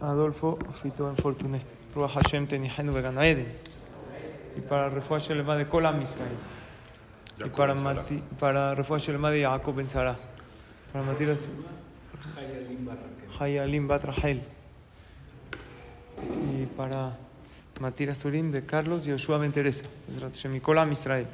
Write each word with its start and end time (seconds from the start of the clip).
Adolfo 0.00 0.56
Fito 0.70 1.10
Infortuné. 1.10 1.60
Ruach 1.96 2.12
Hashem 2.12 2.46
Tenihenu 2.46 2.96
Eden. 2.96 3.52
Y 4.56 4.60
para 4.60 4.88
Refuah 4.88 5.18
Shelema 5.18 5.56
de 5.56 5.66
Kolam 5.66 6.00
Israel. 6.00 6.36
Y 7.44 7.48
para, 7.48 7.74
Mati, 7.74 8.22
para 8.38 8.76
Refuah 8.76 8.98
Shelema 8.98 9.32
de 9.32 9.42
Jacob 9.42 9.74
Ben 9.74 9.88
Sara. 9.88 10.16
Para 10.92 11.04
Matiras. 11.04 11.48
Hayalim 13.40 13.88
Batrahel, 13.88 14.44
Y 16.52 16.66
para 16.76 17.18
Matiras 17.80 18.18
Surim 18.18 18.52
de 18.52 18.64
Carlos 18.64 19.04
Yoshua 19.04 19.38
Ben 19.38 19.50
Teresa. 19.50 19.86
Kolam 20.62 20.92
Israel. 20.92 21.26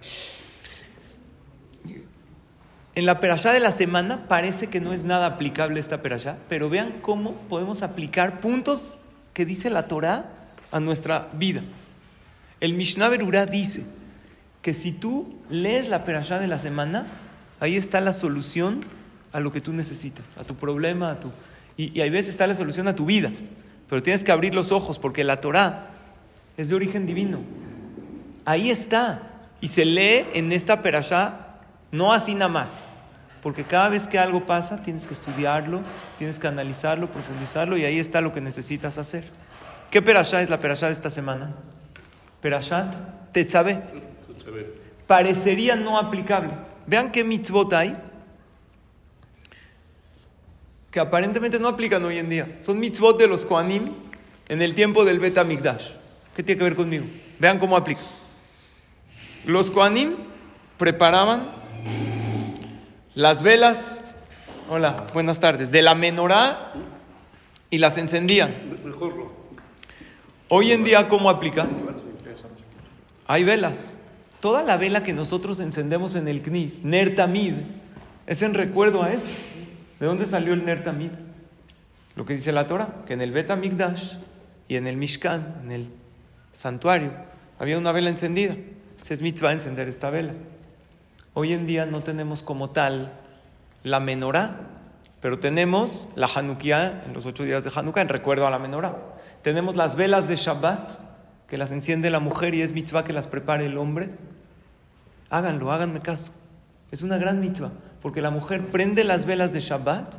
En 2.99 3.07
la 3.07 3.21
perashá 3.21 3.53
de 3.53 3.61
la 3.61 3.71
semana 3.71 4.27
parece 4.27 4.67
que 4.67 4.81
no 4.81 4.93
es 4.93 5.05
nada 5.05 5.27
aplicable 5.27 5.79
esta 5.79 6.03
perashá, 6.03 6.37
pero 6.49 6.69
vean 6.69 6.95
cómo 7.01 7.35
podemos 7.49 7.85
aplicar 7.85 8.41
puntos 8.41 8.99
que 9.35 9.47
dice 9.47 9.71
la 9.71 9.87
Torá 9.87 10.33
a 10.73 10.81
nuestra 10.81 11.29
vida. 11.35 11.63
El 12.59 12.75
Mishnah 12.75 13.09
Berurá 13.09 13.47
dice 13.47 13.85
que 14.63 14.75
si 14.75 14.91
tú 14.91 15.39
lees 15.49 15.89
la 15.89 16.03
perashá 16.03 16.41
de 16.41 16.49
la 16.49 16.59
semana, 16.59 17.07
ahí 17.61 17.77
está 17.77 18.01
la 18.01 18.13
solución 18.13 18.85
a 19.31 19.39
lo 19.39 19.53
que 19.53 19.61
tú 19.61 19.73
necesitas, 19.73 20.25
a 20.37 20.43
tu 20.43 20.57
problema, 20.57 21.13
a 21.13 21.21
tu... 21.21 21.31
Y, 21.77 21.97
y 21.97 22.01
hay 22.01 22.11
veces 22.11 22.31
está 22.31 22.49
la 22.49 22.57
solución 22.57 22.89
a 22.89 22.97
tu 22.97 23.07
vida, 23.07 23.31
pero 23.89 24.03
tienes 24.03 24.25
que 24.25 24.33
abrir 24.33 24.55
los 24.55 24.73
ojos 24.73 24.99
porque 24.99 25.23
la 25.23 25.41
Torá 25.41 25.91
es 26.57 26.69
de 26.69 26.75
origen 26.75 27.07
divino. 27.07 27.39
Ahí 28.45 28.71
está. 28.71 29.23
Y 29.61 29.69
se 29.69 29.85
lee 29.85 30.27
en 30.35 30.51
esta 30.51 30.83
perashá, 30.83 31.61
no 31.93 32.13
así 32.13 32.35
nada 32.35 32.49
más. 32.49 32.88
Porque 33.43 33.65
cada 33.65 33.89
vez 33.89 34.07
que 34.07 34.19
algo 34.19 34.47
pasa, 34.47 34.83
tienes 34.83 35.07
que 35.07 35.15
estudiarlo, 35.15 35.83
tienes 36.19 36.39
que 36.39 36.47
analizarlo, 36.47 37.09
profundizarlo, 37.09 37.77
y 37.77 37.85
ahí 37.85 37.99
está 37.99 38.21
lo 38.21 38.33
que 38.33 38.41
necesitas 38.41 38.99
hacer. 38.99 39.25
¿Qué 39.91 40.03
perashá 40.03 40.43
es 40.43 40.51
la 40.51 40.61
perashá 40.61 40.87
de 40.87 40.93
esta 40.93 41.11
semana? 41.11 41.55
Perashat 42.41 42.95
Tetzabé. 43.33 43.83
Parecería 45.07 45.77
no 45.77 45.99
aplicable. 45.99 46.51
Vean 46.87 47.13
qué 47.13 47.25
mitzvot 47.25 47.73
hay 47.73 47.97
que 50.91 51.01
aparentemente 51.01 51.59
no 51.59 51.69
aplican 51.69 52.05
hoy 52.05 52.19
en 52.19 52.29
día. 52.29 52.57
Son 52.61 52.79
mitzvot 52.79 53.19
de 53.19 53.27
los 53.27 53.45
Koanim 53.45 53.93
en 54.49 54.63
el 54.63 54.75
tiempo 54.75 55.05
del 55.05 55.19
Bet 55.19 55.43
Mikdash. 55.45 55.93
¿Qué 56.35 56.43
tiene 56.43 56.59
que 56.59 56.65
ver 56.65 56.77
conmigo? 56.77 57.05
Vean 57.39 57.59
cómo 57.59 57.77
aplica. 57.77 58.01
Los 59.45 59.71
Koanim 59.71 60.17
preparaban 60.79 61.51
las 63.19 63.43
velas, 63.43 64.01
hola, 64.69 65.09
buenas 65.13 65.41
tardes, 65.41 65.73
de 65.73 65.83
la 65.83 65.97
menorá 65.97 66.73
y 67.69 67.79
las 67.79 67.99
encendían. 67.99 68.55
Hoy 70.47 70.71
en 70.71 70.85
día, 70.85 71.09
¿cómo 71.09 71.29
aplica? 71.29 71.67
Hay 73.27 73.43
velas. 73.43 73.99
Toda 74.39 74.63
la 74.63 74.77
vela 74.77 75.03
que 75.03 75.13
nosotros 75.13 75.59
encendemos 75.59 76.15
en 76.15 76.29
el 76.29 76.43
Knis, 76.43 76.85
Ner 76.85 77.17
Tamid, 77.17 77.55
es 78.29 78.41
en 78.43 78.55
recuerdo 78.55 79.03
a 79.03 79.11
eso. 79.11 79.33
¿De 79.99 80.07
dónde 80.07 80.25
salió 80.25 80.55
el 80.55 80.65
Ner 80.65 80.85
Tamid? 80.85 81.11
Lo 82.15 82.25
que 82.25 82.35
dice 82.35 82.53
la 82.53 82.69
Torah, 82.69 83.03
que 83.05 83.15
en 83.15 83.21
el 83.21 83.33
Bet 83.33 83.51
Mikdash 83.51 84.19
y 84.69 84.77
en 84.77 84.87
el 84.87 84.97
Mishkan, 84.97 85.57
en 85.65 85.73
el 85.73 85.89
santuario, 86.53 87.11
había 87.59 87.79
una 87.79 87.91
vela 87.91 88.11
encendida. 88.11 88.55
Ese 89.03 89.15
es 89.15 89.23
mitzvah 89.23 89.53
encender 89.53 89.89
esta 89.89 90.09
vela. 90.09 90.35
Hoy 91.35 91.53
en 91.53 91.67
día 91.67 91.87
no 91.87 92.03
tenemos 92.03 92.43
como 92.43 92.71
tal 92.71 93.13
la 93.83 94.01
menorá, 94.01 94.57
pero 95.21 95.39
tenemos 95.39 96.09
la 96.15 96.29
Hanukkah 96.33 97.05
en 97.07 97.13
los 97.13 97.27
ocho 97.27 97.45
días 97.45 97.65
de 97.65 97.71
Hanukkah 97.75 98.01
en 98.01 98.09
recuerdo 98.09 98.47
a 98.47 98.51
la 98.51 98.59
menorá. 98.59 98.97
Tenemos 99.43 99.77
las 99.77 99.97
velas 99.97 100.29
de 100.29 100.37
Shabbat, 100.37 100.91
que 101.49 101.59
las 101.59 101.71
enciende 101.71 102.11
la 102.11 102.21
mujer 102.21 102.55
y 102.55 102.63
es 102.63 102.73
mitzvah 102.73 103.05
que 103.05 103.13
las 103.13 103.27
prepare 103.27 103.67
el 103.67 103.79
hombre. 103.79 104.11
Háganlo, 105.31 105.73
háganme 105.73 106.01
caso. 106.01 106.33
Es 106.91 107.03
una 107.03 107.19
gran 107.19 107.41
mitzvah, 107.41 107.73
porque 108.03 108.23
la 108.23 108.31
mujer 108.31 108.67
prende 108.67 109.05
las 109.05 109.25
velas 109.25 109.53
de 109.53 109.61
Shabbat 109.61 110.17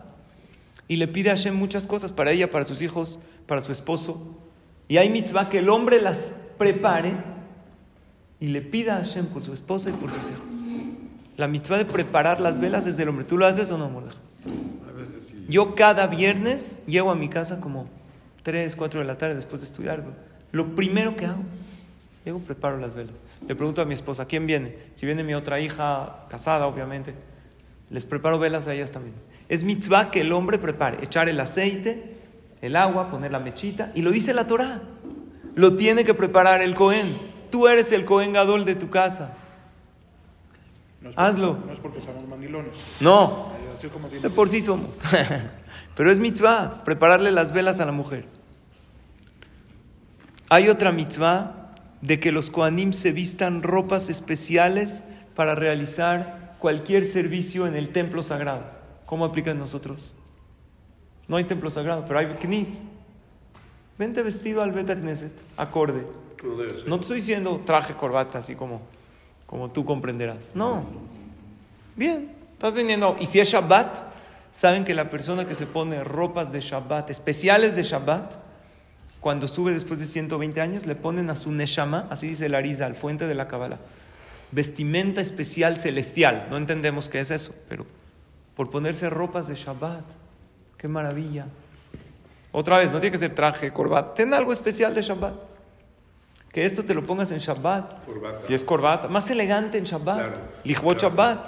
y 0.88 0.98
le 0.98 1.08
pide 1.08 1.30
a 1.30 1.36
Hashem 1.36 1.56
muchas 1.56 1.88
cosas 1.88 2.12
para 2.12 2.32
ella, 2.32 2.52
para 2.52 2.66
sus 2.66 2.82
hijos, 2.82 3.20
para 3.48 3.62
su 3.62 3.72
esposo. 3.72 4.36
Y 4.88 4.98
hay 4.98 5.10
mitzvah 5.10 5.50
que 5.50 5.60
el 5.60 5.70
hombre 5.70 6.02
las 6.02 6.32
prepare 6.58 7.14
y 8.40 8.48
le 8.48 8.62
pida 8.62 8.98
a 8.98 9.04
Hashem 9.04 9.28
por 9.28 9.44
su 9.44 9.54
esposa 9.54 9.90
y 9.90 9.94
por 9.94 10.12
sus 10.14 10.30
hijos. 10.30 10.69
La 11.40 11.48
mitzvah 11.48 11.78
de 11.78 11.86
preparar 11.86 12.42
las 12.42 12.60
velas 12.60 12.86
es 12.86 12.98
del 12.98 13.08
hombre. 13.08 13.24
¿Tú 13.24 13.38
lo 13.38 13.46
haces 13.46 13.72
o 13.72 13.78
no, 13.78 13.90
Mordej? 13.90 14.12
Sí. 14.44 15.46
Yo 15.48 15.74
cada 15.74 16.06
viernes 16.08 16.82
llego 16.86 17.12
a 17.12 17.16
mi 17.16 17.30
casa 17.30 17.62
como 17.62 17.88
3, 18.44 18.76
4 18.76 19.00
de 19.00 19.06
la 19.06 19.18
tarde 19.18 19.36
después 19.36 19.62
de 19.62 19.68
estudiar. 19.68 20.04
Lo 20.52 20.76
primero 20.76 21.16
que 21.16 21.28
hago, 21.28 21.42
llego, 22.26 22.40
preparo 22.40 22.78
las 22.78 22.94
velas. 22.94 23.16
Le 23.48 23.56
pregunto 23.56 23.82
a 23.82 23.86
mi 23.86 23.94
esposa, 23.94 24.26
¿quién 24.26 24.48
viene? 24.48 24.76
Si 24.96 25.06
viene 25.06 25.24
mi 25.24 25.34
otra 25.34 25.62
hija, 25.62 26.26
casada, 26.28 26.68
obviamente, 26.68 27.14
les 27.90 28.04
preparo 28.04 28.38
velas 28.38 28.68
a 28.68 28.74
ellas 28.74 28.92
también. 28.92 29.16
Es 29.48 29.64
mitzvah 29.64 30.12
que 30.12 30.20
el 30.20 30.34
hombre 30.34 30.58
prepare, 30.58 31.02
echar 31.02 31.30
el 31.30 31.40
aceite, 31.40 32.18
el 32.62 32.76
agua, 32.76 33.10
poner 33.10 33.32
la 33.32 33.40
mechita, 33.40 33.94
y 33.96 34.02
lo 34.02 34.12
dice 34.12 34.34
la 34.34 34.46
Torah. 34.46 34.82
Lo 35.56 35.78
tiene 35.78 36.04
que 36.04 36.14
preparar 36.14 36.62
el 36.62 36.76
Cohen. 36.76 37.08
Tú 37.50 37.70
eres 37.70 37.94
el 37.94 38.04
Cohen 38.04 38.34
Gadol 38.34 38.66
de 38.66 38.76
tu 38.76 38.90
casa. 38.90 39.38
No 41.02 41.10
es 41.10 41.18
Hazlo. 41.18 41.58
No 41.66 41.74
es 41.74 41.80
porque 41.80 42.02
somos 42.02 42.28
mandilones. 42.28 42.74
No, 43.00 43.50
Así 43.78 43.88
como 43.88 44.08
tiene- 44.10 44.24
de 44.24 44.30
por 44.30 44.50
sí 44.50 44.60
somos. 44.62 45.02
Pero 45.96 46.12
es 46.12 46.20
mitzvah, 46.20 46.84
prepararle 46.84 47.32
las 47.32 47.52
velas 47.54 47.80
a 47.80 47.86
la 47.86 47.92
mujer. 47.92 48.26
Hay 50.50 50.68
otra 50.70 50.92
mitzvah 50.92 51.76
de 52.02 52.20
que 52.20 52.32
los 52.32 52.50
koanim 52.50 52.94
se 52.94 53.12
vistan 53.12 53.62
ropas 53.64 54.10
especiales 54.10 55.04
para 55.36 55.56
realizar 55.56 56.56
cualquier 56.60 57.06
servicio 57.06 57.68
en 57.68 57.76
el 57.76 57.90
templo 57.90 58.24
sagrado. 58.24 58.64
¿Cómo 59.06 59.26
aplica 59.26 59.52
en 59.52 59.60
nosotros? 59.60 60.14
No 61.28 61.38
hay 61.38 61.44
templo 61.44 61.70
sagrado, 61.70 62.04
pero 62.08 62.20
hay 62.20 62.26
knis. 62.42 62.70
Vente 63.98 64.22
vestido 64.24 64.62
al 64.62 64.72
Bet 64.72 64.88
Knesset, 64.88 65.32
acorde. 65.58 66.06
No 66.44 66.56
debe 66.56 66.78
ser. 66.80 66.88
No 66.88 66.96
te 66.98 67.02
estoy 67.04 67.20
diciendo 67.20 67.62
traje, 67.66 67.94
corbata, 67.94 68.40
así 68.40 68.56
como, 68.56 68.82
como 69.50 69.72
tú 69.72 69.84
comprenderás. 69.84 70.52
No. 70.54 70.84
Bien, 71.96 72.32
estás 72.54 72.76
viniendo. 72.76 73.16
Y 73.20 73.26
si 73.26 73.40
es 73.40 73.50
Shabbat, 73.50 74.04
saben 74.52 74.86
que 74.86 74.94
la 74.94 75.10
persona 75.10 75.46
que 75.46 75.56
se 75.56 75.66
pone 75.66 76.04
ropas 76.04 76.52
de 76.52 76.60
Shabbat, 76.60 77.10
especiales 77.10 77.76
de 77.76 77.82
Shabbat, 77.82 78.36
cuando 79.20 79.48
sube 79.48 79.74
después 79.74 80.00
de 80.00 80.06
120 80.06 80.62
años, 80.62 80.86
le 80.86 80.94
ponen 80.94 81.32
a 81.32 81.36
su 81.36 81.52
Neshama, 81.52 82.06
así 82.12 82.28
dice 82.28 82.48
la 82.48 82.60
Ariza, 82.60 82.86
al 82.86 82.94
fuente 82.94 83.26
de 83.26 83.34
la 83.34 83.48
Kabbalah, 83.48 83.80
vestimenta 84.52 85.20
especial 85.20 85.80
celestial. 85.80 86.46
No 86.52 86.58
entendemos 86.58 87.10
qué 87.10 87.20
es 87.20 87.32
eso, 87.32 87.56
pero 87.68 87.88
por 88.56 88.70
ponerse 88.70 89.10
ropas 89.10 89.48
de 89.48 89.56
Shabbat. 89.56 90.06
Qué 90.78 90.88
maravilla. 90.88 91.48
Otra 92.52 92.78
vez, 92.78 92.92
no 92.92 93.00
tiene 93.00 93.14
que 93.14 93.18
ser 93.18 93.34
traje, 93.34 93.74
corbata. 93.74 94.14
Ten 94.14 94.32
algo 94.32 94.54
especial 94.54 94.94
de 94.94 95.02
Shabbat. 95.02 95.49
Que 96.52 96.66
esto 96.66 96.84
te 96.84 96.94
lo 96.94 97.06
pongas 97.06 97.32
en 97.32 97.40
Shabbat. 97.40 98.06
Corbata. 98.06 98.42
Si 98.48 98.54
es 98.54 98.64
corbata, 98.64 99.08
más 99.08 99.30
elegante 99.30 99.78
en 99.78 99.84
Shabbat. 99.84 100.18
Claro. 100.64 100.98
Shabbat. 100.98 101.48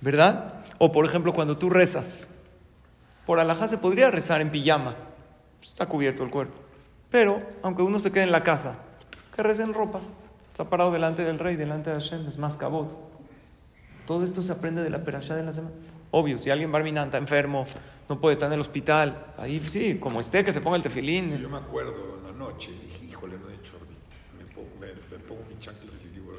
¿Verdad? 0.00 0.54
O 0.78 0.92
por 0.92 1.04
ejemplo, 1.04 1.32
cuando 1.32 1.58
tú 1.58 1.70
rezas. 1.70 2.28
Por 3.26 3.40
alajá 3.40 3.68
se 3.68 3.78
podría 3.78 4.10
rezar 4.10 4.40
en 4.40 4.50
pijama. 4.50 4.94
Está 5.62 5.86
cubierto 5.86 6.22
el 6.22 6.30
cuerpo. 6.30 6.60
Pero, 7.10 7.42
aunque 7.62 7.82
uno 7.82 7.98
se 7.98 8.12
quede 8.12 8.24
en 8.24 8.32
la 8.32 8.42
casa, 8.44 8.76
que 9.34 9.42
reza 9.42 9.62
en 9.64 9.74
ropa. 9.74 10.00
Está 10.52 10.64
parado 10.64 10.90
delante 10.90 11.22
del 11.22 11.38
rey, 11.38 11.56
delante 11.56 11.90
de 11.90 11.96
Hashem, 11.96 12.26
es 12.26 12.38
más 12.38 12.56
cabot. 12.56 12.88
Todo 14.06 14.24
esto 14.24 14.42
se 14.42 14.52
aprende 14.52 14.82
de 14.82 14.90
la 14.90 15.04
perashá 15.04 15.34
de 15.34 15.42
la 15.42 15.52
semana. 15.52 15.74
Obvio, 16.10 16.38
si 16.38 16.50
alguien 16.50 16.70
Barminan 16.72 17.06
está 17.06 17.18
enfermo, 17.18 17.66
no 18.08 18.20
puede 18.20 18.34
estar 18.34 18.46
en 18.48 18.54
el 18.54 18.60
hospital, 18.60 19.34
ahí 19.36 19.60
sí, 19.70 19.96
como 20.00 20.20
esté, 20.20 20.44
que 20.44 20.52
se 20.52 20.60
ponga 20.60 20.76
el 20.76 20.82
tefilín. 20.82 21.32
Sí, 21.36 21.42
yo 21.42 21.48
me 21.50 21.58
acuerdo 21.58 22.18
en 22.20 22.24
la 22.32 22.32
noche, 22.38 22.70
dije, 22.82 23.04
híjole, 23.06 23.36
no 23.38 23.50
he 23.50 23.54
hecho. 23.54 23.72
Me 24.38 24.44
pongo, 24.54 24.68
me, 24.80 24.86
me 24.88 25.22
pongo 25.24 25.42
mi 25.48 25.58
chanclas 25.60 25.94
y 26.04 26.08
digo 26.14 26.32
el. 26.32 26.38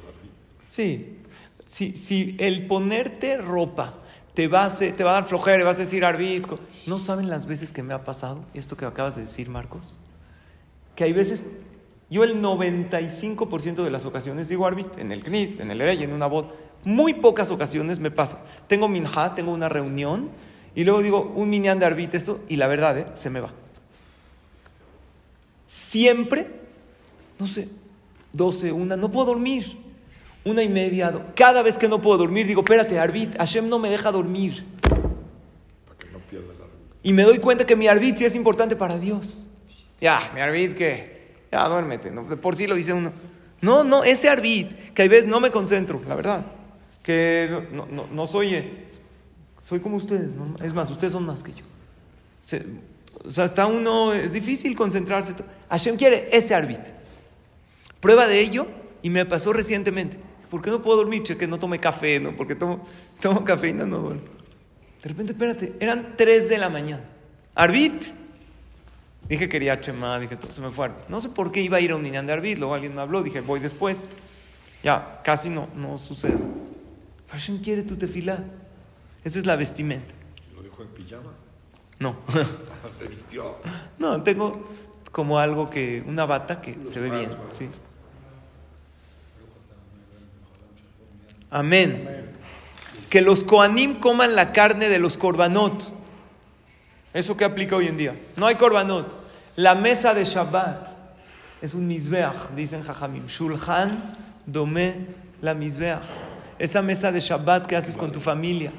Sí, 0.69 1.19
si, 1.66 1.96
si 1.96 2.36
el 2.40 2.66
ponerte 2.68 3.38
ropa 3.38 3.96
te 4.34 4.48
va, 4.48 4.64
a 4.64 4.66
hacer- 4.68 4.94
te 4.96 5.04
va 5.04 5.12
a 5.12 5.14
dar 5.16 5.25
flojera 5.25 5.60
y 5.62 5.66
vas 5.66 5.75
a 5.78 5.80
decir 5.80 6.06
arbit, 6.06 6.46
co- 6.48 6.60
¿no 6.86 6.98
saben 7.00 7.30
las 7.30 7.46
veces 7.46 7.72
que 7.72 7.84
me 7.84 7.94
ha 7.94 8.04
pasado 8.06 8.46
esto 8.54 8.78
que 8.78 8.86
acabas 8.86 9.16
de 9.16 9.24
decir, 9.24 9.50
Marcos? 9.50 10.00
Que 10.96 11.04
hay 11.06 11.14
veces, 11.14 11.44
yo 12.10 12.24
el 12.24 12.42
95% 12.42 13.84
de 13.84 13.90
las 13.90 14.06
ocasiones 14.06 14.48
digo 14.48 14.66
arbit, 14.66 14.98
en 14.98 15.12
el 15.12 15.24
CNIS, 15.24 15.60
en 15.60 15.72
el 15.72 15.80
rey, 15.80 16.04
en 16.04 16.14
una 16.14 16.28
boda, 16.28 16.50
muy 16.84 17.14
pocas 17.16 17.50
ocasiones 17.50 18.00
me 18.00 18.12
pasa. 18.12 18.40
Tengo 18.68 18.88
minja, 18.88 19.36
tengo 19.36 19.52
una 19.52 19.70
reunión 19.70 20.30
y 20.76 20.84
luego 20.84 21.02
digo 21.02 21.34
un 21.36 21.50
minyan 21.50 21.80
de 21.80 21.86
arbit 21.86 22.14
esto 22.16 22.40
y 22.48 22.56
la 22.58 22.68
verdad, 22.68 22.98
¿eh? 22.98 23.08
se 23.16 23.30
me 23.30 23.40
va. 23.40 23.52
Siempre, 25.68 26.48
no 27.40 27.48
sé, 27.48 27.68
12, 28.34 28.72
una, 28.72 28.96
no 28.96 29.10
puedo 29.12 29.28
dormir. 29.28 29.78
Una 30.46 30.64
y 30.64 30.70
media, 30.70 31.12
do- 31.12 31.24
cada 31.36 31.62
vez 31.62 31.78
que 31.78 31.90
no 31.90 32.02
puedo 32.02 32.18
dormir, 32.20 32.48
digo, 32.48 32.62
espérate, 32.62 32.98
Arbit, 32.98 33.36
Hashem 33.38 33.68
no 33.68 33.80
me 33.80 33.90
deja 33.90 34.12
dormir. 34.12 34.64
Para 34.82 35.98
que 36.00 36.10
no 36.12 36.20
pierda 36.20 36.54
el 36.54 36.62
arbit. 36.62 36.80
Y 37.04 37.12
me 37.14 37.24
doy 37.24 37.40
cuenta 37.40 37.66
que 37.66 37.76
mi 37.76 37.88
arbit 37.88 38.18
sí 38.18 38.26
es 38.26 38.36
importante 38.36 38.76
para 38.78 38.98
Dios. 38.98 39.48
Ya, 40.00 40.20
mi 40.34 40.40
arbit 40.40 40.78
que, 40.78 41.36
ya 41.52 41.68
duérmete, 41.68 42.12
¿no? 42.12 42.24
por 42.38 42.56
sí 42.56 42.66
lo 42.66 42.76
dice 42.76 42.94
uno. 42.94 43.12
No, 43.60 43.84
no, 43.84 44.04
ese 44.06 44.30
arbit, 44.30 44.94
que 44.94 45.02
a 45.04 45.08
veces 45.10 45.26
no 45.28 45.42
me 45.42 45.52
concentro, 45.52 46.00
la 46.08 46.16
verdad. 46.16 46.46
Que 47.07 47.63
no, 47.71 47.86
no, 47.89 48.06
soy, 48.27 49.80
como 49.80 49.95
ustedes, 49.95 50.33
es 50.62 50.74
más, 50.74 50.92
ustedes 50.92 51.13
son 51.13 51.25
más 51.25 51.42
que 51.42 51.54
yo. 51.54 51.63
Se- 52.42 52.65
o 53.24 53.31
sea, 53.31 53.45
está 53.45 53.65
uno, 53.65 54.12
es 54.12 54.33
difícil 54.33 54.75
concentrarse. 54.75 55.33
Hashem 55.69 55.95
quiere 55.95 56.27
ese 56.33 56.54
arbit. 56.54 56.81
Prueba 58.01 58.27
de 58.27 58.42
ello, 58.42 58.68
y 59.01 59.09
me 59.09 59.25
pasó 59.25 59.54
recientemente. 59.54 60.19
¿Por 60.50 60.62
qué 60.62 60.69
no 60.69 60.81
puedo 60.81 60.98
dormir? 60.98 61.24
Che, 61.24 61.38
que 61.38 61.48
no 61.48 61.57
tome 61.57 61.80
café, 61.80 62.19
¿no? 62.19 62.36
Porque 62.36 62.56
tomo, 62.56 62.86
tomo 63.21 63.45
cafeína, 63.45 63.86
no 63.86 64.00
duermo. 64.00 64.24
De 65.01 65.07
repente, 65.07 65.31
espérate, 65.31 65.75
eran 65.80 66.15
3 66.18 66.50
de 66.50 66.57
la 66.57 66.68
mañana. 66.69 67.06
Arbit. 67.56 68.04
Dije 69.30 69.48
quería 69.48 69.80
Chema, 69.80 70.19
dije 70.19 70.36
todo, 70.36 70.51
se 70.51 70.59
me 70.59 70.71
fue. 70.71 70.92
No 71.07 71.21
sé 71.21 71.30
por 71.30 71.54
qué 71.54 71.62
iba 71.62 71.77
a 71.77 71.80
ir 71.80 71.92
a 71.92 71.95
un 71.95 72.04
de 72.04 72.18
Arbit, 72.18 72.57
luego 72.57 72.74
alguien 72.74 72.94
me 72.94 73.00
habló, 73.00 73.24
dije 73.24 73.39
voy 73.39 73.62
después. 73.62 73.95
Ya, 74.83 75.21
casi 75.24 75.50
no, 75.50 75.69
no 75.74 75.98
sucede. 75.98 76.67
Hashem 77.32 77.62
quiere 77.62 77.84
tu 77.84 77.96
tefilá. 77.96 78.44
Esa 79.24 79.40
es 79.40 79.46
la 79.46 79.56
vestimenta. 79.56 80.14
¿Lo 80.56 80.64
dijo 80.64 80.82
en 80.82 80.90
pijama? 80.90 81.32
No, 82.00 82.16
Se 83.00 83.08
vistió. 83.08 83.58
no, 83.98 84.22
tengo 84.24 84.70
como 85.12 85.40
algo 85.40 85.70
que, 85.70 86.04
una 86.06 86.26
bata 86.26 86.62
que 86.62 86.78
se 86.94 87.00
ve 87.00 87.10
bien, 87.10 87.32
sí. 87.50 87.70
Amén. 91.50 92.28
Que 93.10 93.22
los 93.22 93.44
Koanim 93.44 94.00
coman 94.00 94.36
la 94.36 94.52
carne 94.52 94.90
de 94.90 95.00
los 95.00 95.18
korbanot. 95.18 95.92
¿Eso 97.14 97.36
qué 97.36 97.46
aplica 97.46 97.76
hoy 97.76 97.88
en 97.88 97.98
día? 97.98 98.20
No 98.36 98.46
hay 98.46 98.56
korbanot. 98.56 99.18
La 99.56 99.74
mesa 99.74 100.14
de 100.14 100.24
Shabbat 100.24 100.88
es 101.62 101.74
un 101.74 101.88
mizbeach, 101.88 102.52
dicen 102.56 102.84
Jajamim. 102.84 103.26
Shulchan 103.28 103.90
dome 104.46 105.08
la 105.42 105.54
mizbeach. 105.54 106.04
Esa 106.59 106.81
mesa 106.81 107.12
de 107.12 107.19
Shabbat 107.19 107.68
que 107.68 107.75
haces 107.75 107.98
con 107.98 108.12
tu 108.12 108.19
familia 108.19 108.71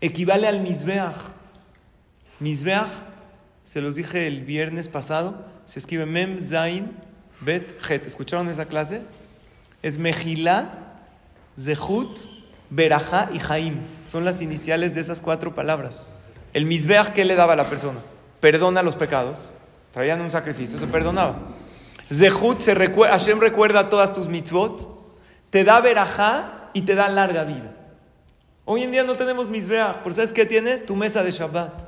equivale 0.00 0.46
al 0.46 0.60
mizbeach. 0.60 1.16
Mizbeach, 2.40 2.88
se 3.64 3.80
los 3.80 3.94
dije 3.94 4.26
el 4.26 4.42
viernes 4.42 4.88
pasado, 4.88 5.44
se 5.66 5.78
escribe 5.78 6.06
Mem 6.06 6.40
Zain 6.42 6.92
Bet 7.40 7.80
Het. 7.88 8.06
¿Escucharon 8.06 8.48
esa 8.48 8.66
clase? 8.66 9.02
Es 9.82 9.98
Mejilá, 9.98 10.70
Zehut, 11.58 12.20
Berajá 12.70 13.28
y 13.32 13.38
Jaim. 13.38 13.80
Son 14.06 14.24
las 14.24 14.40
iniciales 14.40 14.94
de 14.94 15.00
esas 15.00 15.20
cuatro 15.20 15.54
palabras. 15.54 16.10
El 16.52 16.64
Mizbeach, 16.64 17.12
¿qué 17.12 17.24
le 17.24 17.34
daba 17.34 17.52
a 17.52 17.56
la 17.56 17.68
persona? 17.68 18.00
Perdona 18.40 18.82
los 18.82 18.96
pecados. 18.96 19.52
Traían 19.92 20.20
un 20.20 20.30
sacrificio, 20.30 20.78
se 20.78 20.86
perdonaba. 20.86 21.36
Zehut, 22.12 22.60
se 22.60 22.74
recue- 22.74 23.08
Hashem 23.08 23.40
recuerda 23.40 23.88
todas 23.88 24.12
tus 24.12 24.28
mitzvot. 24.28 24.92
Te 25.50 25.64
da 25.64 25.80
Berajá 25.80 26.53
y 26.74 26.82
te 26.82 26.94
da 26.94 27.08
larga 27.08 27.44
vida. 27.44 27.72
Hoy 28.66 28.82
en 28.82 28.90
día 28.92 29.04
no 29.04 29.16
tenemos 29.16 29.48
Mizbeach, 29.48 30.02
pero 30.02 30.14
¿sabes 30.14 30.32
qué 30.32 30.44
tienes? 30.44 30.84
Tu 30.84 30.94
mesa 30.96 31.22
de 31.22 31.30
Shabbat. 31.30 31.86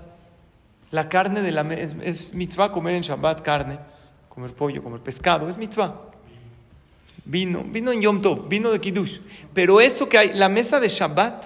La 0.90 1.08
carne 1.08 1.42
de 1.42 1.52
la 1.52 1.62
es, 1.74 1.94
es 2.02 2.34
mitzvah 2.34 2.72
comer 2.72 2.94
en 2.94 3.02
Shabbat 3.02 3.42
carne, 3.42 3.78
comer 4.28 4.52
pollo, 4.54 4.82
comer 4.82 5.00
pescado, 5.00 5.48
es 5.48 5.58
mitzvah. 5.58 6.02
Vino, 7.24 7.64
vino 7.64 7.90
en 7.90 8.00
Yom 8.00 8.22
Tov, 8.22 8.48
vino 8.48 8.70
de 8.70 8.80
Kiddush. 8.80 9.18
Pero 9.52 9.80
eso 9.80 10.08
que 10.08 10.16
hay, 10.16 10.32
la 10.32 10.48
mesa 10.48 10.78
de 10.78 10.88
Shabbat 10.88 11.44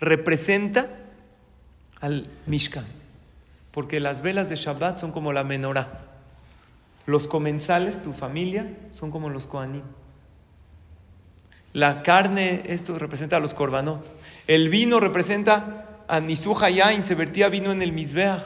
representa 0.00 0.88
al 2.00 2.28
Mishkan. 2.46 2.84
Porque 3.72 4.00
las 4.00 4.20
velas 4.20 4.50
de 4.50 4.56
Shabbat 4.56 4.98
son 4.98 5.12
como 5.12 5.32
la 5.32 5.44
menorá. 5.44 6.02
Los 7.06 7.26
comensales, 7.26 8.02
tu 8.02 8.12
familia, 8.12 8.76
son 8.92 9.10
como 9.10 9.30
los 9.30 9.46
Kohanim. 9.46 9.82
La 11.78 12.02
carne, 12.02 12.62
esto 12.66 12.98
representa 12.98 13.36
a 13.36 13.40
los 13.40 13.54
korbanot. 13.54 14.04
El 14.48 14.68
vino 14.68 14.98
representa 14.98 16.00
a 16.08 16.18
Nisuja 16.18 16.70
Yain, 16.70 17.04
se 17.04 17.14
vertía 17.14 17.48
vino 17.50 17.70
en 17.70 17.82
el 17.82 17.92
Mizbeach. 17.92 18.42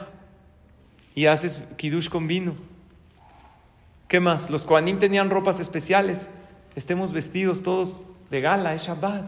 Y 1.15 1.25
haces 1.25 1.59
kiddush 1.75 2.09
con 2.09 2.27
vino. 2.27 2.53
¿Qué 4.07 4.19
más? 4.19 4.51
Los 4.51 4.65
Kohanim 4.65 4.99
tenían 4.99 5.31
ropas 5.31 5.59
especiales. 5.59 6.27
Estemos 6.75 7.11
vestidos 7.11 7.63
todos 7.63 8.01
de 8.29 8.39
gala, 8.39 8.75
es 8.75 8.83
Shabbat. 8.83 9.25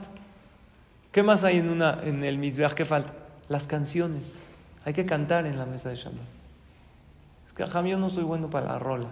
¿Qué 1.12 1.24
más 1.24 1.44
hay 1.44 1.58
en, 1.58 1.72
una, 1.72 1.98
en 2.04 2.24
el 2.24 2.38
Mizbeach 2.38 2.74
que 2.74 2.86
falta? 2.86 3.12
Las 3.50 3.66
canciones. 3.66 4.36
Hay 4.86 4.94
que 4.94 5.08
cantar 5.08 5.48
en 5.48 5.58
la 5.58 5.66
mesa 5.66 5.90
de 5.90 5.96
Shabbat. 5.96 6.28
Es 7.48 7.54
que, 7.54 7.64
ajá, 7.64 7.82
yo 7.82 7.98
no 7.98 8.12
soy 8.12 8.24
bueno 8.24 8.52
para 8.52 8.68
la 8.68 8.78
rola. 8.78 9.08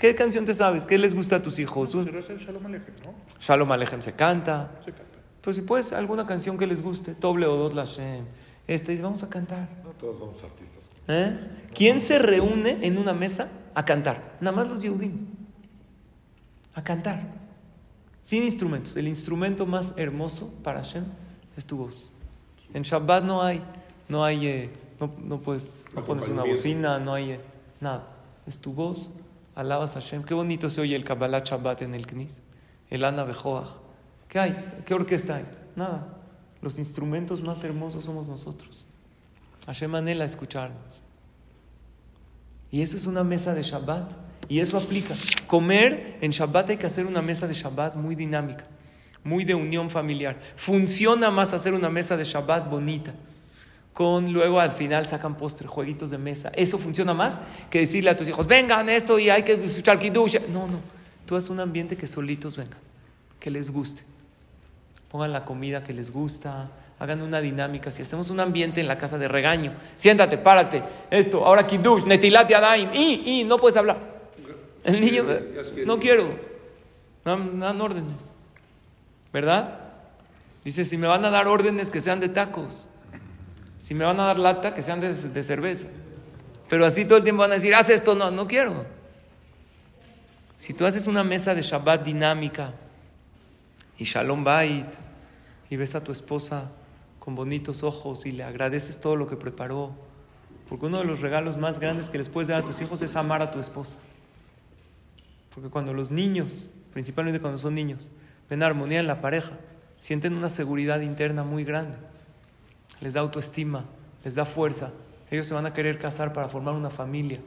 ¿Qué 0.00 0.14
canción 0.14 0.46
te 0.46 0.54
sabes? 0.54 0.86
¿Qué 0.86 0.96
les 0.96 1.14
gusta 1.14 1.36
a 1.36 1.42
tus 1.42 1.58
hijos? 1.58 1.90
Pero 1.92 2.20
es 2.20 2.30
el 2.30 2.38
Shalom 2.38 2.64
Alejem, 2.64 2.94
¿no? 3.04 3.14
Shalom 3.38 3.70
Alejem 3.70 4.00
se 4.00 4.14
canta. 4.14 4.80
Se 4.82 4.92
canta. 4.92 5.18
Pues 5.42 5.56
si 5.56 5.62
puedes, 5.62 5.92
alguna 5.92 6.26
canción 6.26 6.56
que 6.56 6.66
les 6.66 6.82
guste. 6.82 7.14
Toble 7.14 7.46
Odot 7.46 7.74
Lashem. 7.74 8.24
Este, 8.66 8.94
y 8.94 8.96
vamos 8.96 9.22
a 9.22 9.28
cantar. 9.28 9.68
No 9.84 9.90
todos 9.90 10.18
somos 10.18 10.42
artistas. 10.42 10.88
¿Eh? 11.06 11.38
¿Quién 11.74 12.00
se 12.00 12.18
reúne 12.18 12.78
en 12.80 12.96
una 12.96 13.12
mesa 13.12 13.48
a 13.74 13.84
cantar? 13.84 14.38
Nada 14.40 14.56
más 14.56 14.70
los 14.70 14.82
Yehudim. 14.82 15.26
A 16.74 16.82
cantar. 16.82 17.20
Sin 18.22 18.42
instrumentos. 18.42 18.96
El 18.96 19.06
instrumento 19.06 19.66
más 19.66 19.92
hermoso 19.96 20.50
para 20.62 20.80
Hashem 20.82 21.04
es 21.58 21.66
tu 21.66 21.76
voz. 21.76 22.10
En 22.72 22.84
Shabbat 22.84 23.24
no 23.24 23.42
hay, 23.42 23.62
no 24.08 24.24
hay, 24.24 24.46
eh, 24.46 24.70
no, 24.98 25.12
no 25.18 25.40
puedes, 25.40 25.84
no 25.94 26.04
pones 26.04 26.26
una 26.26 26.44
bocina, 26.44 26.98
no 26.98 27.12
hay 27.12 27.32
eh, 27.32 27.40
nada. 27.80 28.06
Es 28.46 28.58
tu 28.58 28.72
voz, 28.72 29.10
alabas 29.60 29.94
Hashem. 29.94 30.24
Qué 30.24 30.34
bonito 30.34 30.70
se 30.70 30.80
oye 30.80 30.96
el 30.96 31.04
Kabbalah 31.04 31.42
Shabbat 31.44 31.82
en 31.82 31.94
el 31.94 32.06
Knis. 32.06 32.34
El 32.88 33.04
Ana 33.04 33.24
Bejoach. 33.24 33.68
¿Qué 34.28 34.38
hay? 34.38 34.82
¿Qué 34.84 34.94
orquesta 34.94 35.36
hay? 35.36 35.44
Nada. 35.76 36.16
Los 36.62 36.78
instrumentos 36.78 37.42
más 37.42 37.62
hermosos 37.62 38.04
somos 38.04 38.28
nosotros. 38.28 38.84
Hashem 39.66 39.94
anhela 39.94 40.24
escucharnos. 40.24 41.02
Y 42.70 42.82
eso 42.82 42.96
es 42.96 43.06
una 43.06 43.24
mesa 43.24 43.54
de 43.54 43.62
Shabbat. 43.62 44.12
Y 44.48 44.60
eso 44.60 44.76
aplica. 44.76 45.14
Comer 45.46 46.18
en 46.20 46.30
Shabbat 46.30 46.70
hay 46.70 46.76
que 46.76 46.86
hacer 46.86 47.06
una 47.06 47.22
mesa 47.22 47.46
de 47.46 47.54
Shabbat 47.54 47.94
muy 47.94 48.16
dinámica, 48.16 48.64
muy 49.22 49.44
de 49.44 49.54
unión 49.54 49.90
familiar. 49.90 50.38
Funciona 50.56 51.30
más 51.30 51.54
hacer 51.54 51.74
una 51.74 51.88
mesa 51.88 52.16
de 52.16 52.24
Shabbat 52.24 52.68
bonita. 52.68 53.14
Con 53.92 54.32
luego 54.32 54.60
al 54.60 54.70
final 54.70 55.06
sacan 55.06 55.36
postre, 55.36 55.66
jueguitos 55.66 56.10
de 56.10 56.18
mesa. 56.18 56.50
Eso 56.54 56.78
funciona 56.78 57.12
más 57.12 57.34
que 57.68 57.80
decirle 57.80 58.10
a 58.10 58.16
tus 58.16 58.28
hijos, 58.28 58.46
vengan 58.46 58.88
esto 58.88 59.18
y 59.18 59.30
hay 59.30 59.42
que 59.42 59.52
escuchar 59.54 59.98
Kiddush. 59.98 60.38
No, 60.48 60.66
no. 60.66 60.80
Tú 61.26 61.36
haz 61.36 61.50
un 61.50 61.60
ambiente 61.60 61.96
que 61.96 62.06
solitos 62.06 62.56
vengan, 62.56 62.78
que 63.38 63.50
les 63.50 63.70
guste. 63.70 64.02
Pongan 65.10 65.32
la 65.32 65.44
comida 65.44 65.82
que 65.82 65.92
les 65.92 66.12
gusta, 66.12 66.70
hagan 67.00 67.22
una 67.22 67.40
dinámica. 67.40 67.90
Si 67.90 68.02
hacemos 68.02 68.30
un 68.30 68.40
ambiente 68.40 68.80
en 68.80 68.86
la 68.86 68.96
casa 68.96 69.18
de 69.18 69.26
regaño, 69.26 69.72
siéntate, 69.96 70.38
párate, 70.38 70.82
esto, 71.10 71.44
ahora 71.44 71.66
Kiddush, 71.66 72.04
Netilat 72.04 72.48
Yadayim, 72.48 72.90
y, 72.94 73.40
y, 73.40 73.44
no 73.44 73.58
puedes 73.58 73.76
hablar. 73.76 73.98
El 74.84 75.00
niño, 75.00 75.24
no 75.84 75.98
quiero, 75.98 76.30
dan 77.24 77.80
órdenes, 77.80 78.16
¿verdad? 79.32 79.78
Dice, 80.64 80.84
si 80.84 80.96
me 80.96 81.06
van 81.06 81.24
a 81.24 81.30
dar 81.30 81.48
órdenes 81.48 81.90
que 81.90 82.00
sean 82.00 82.20
de 82.20 82.28
tacos, 82.28 82.86
si 83.90 83.94
me 83.96 84.04
van 84.04 84.20
a 84.20 84.26
dar 84.26 84.38
lata, 84.38 84.72
que 84.72 84.82
sean 84.82 85.00
de, 85.00 85.12
de 85.12 85.42
cerveza. 85.42 85.88
Pero 86.68 86.86
así 86.86 87.04
todo 87.04 87.18
el 87.18 87.24
tiempo 87.24 87.40
van 87.40 87.50
a 87.50 87.54
decir, 87.54 87.74
haz 87.74 87.90
esto, 87.90 88.14
no, 88.14 88.30
no 88.30 88.46
quiero. 88.46 88.86
Si 90.58 90.74
tú 90.74 90.86
haces 90.86 91.08
una 91.08 91.24
mesa 91.24 91.56
de 91.56 91.62
Shabbat 91.62 92.04
dinámica, 92.04 92.72
y 93.98 94.04
Shalom 94.04 94.44
Bait, 94.44 94.86
y 95.70 95.74
ves 95.74 95.96
a 95.96 96.04
tu 96.04 96.12
esposa 96.12 96.70
con 97.18 97.34
bonitos 97.34 97.82
ojos 97.82 98.26
y 98.26 98.30
le 98.30 98.44
agradeces 98.44 99.00
todo 99.00 99.16
lo 99.16 99.26
que 99.26 99.34
preparó. 99.34 99.90
Porque 100.68 100.86
uno 100.86 100.98
de 100.98 101.04
los 101.04 101.20
regalos 101.20 101.56
más 101.56 101.80
grandes 101.80 102.08
que 102.10 102.18
les 102.18 102.28
puedes 102.28 102.46
dar 102.46 102.62
a 102.62 102.64
tus 102.64 102.80
hijos 102.80 103.02
es 103.02 103.16
amar 103.16 103.42
a 103.42 103.50
tu 103.50 103.58
esposa. 103.58 103.98
Porque 105.52 105.68
cuando 105.68 105.92
los 105.92 106.12
niños, 106.12 106.70
principalmente 106.92 107.40
cuando 107.40 107.58
son 107.58 107.74
niños, 107.74 108.12
ven 108.48 108.62
armonía 108.62 109.00
en 109.00 109.08
la 109.08 109.20
pareja, 109.20 109.58
sienten 109.98 110.34
una 110.34 110.48
seguridad 110.48 111.00
interna 111.00 111.42
muy 111.42 111.64
grande. 111.64 111.98
Les 113.00 113.14
da 113.14 113.20
autoestima, 113.20 113.84
les 114.24 114.34
da 114.34 114.44
fuerza. 114.44 114.92
Ellos 115.30 115.46
se 115.46 115.54
van 115.54 115.66
a 115.66 115.72
querer 115.72 115.98
casar 115.98 116.32
para 116.32 116.48
formar 116.48 116.74
una 116.74 116.90
familia 116.90 117.38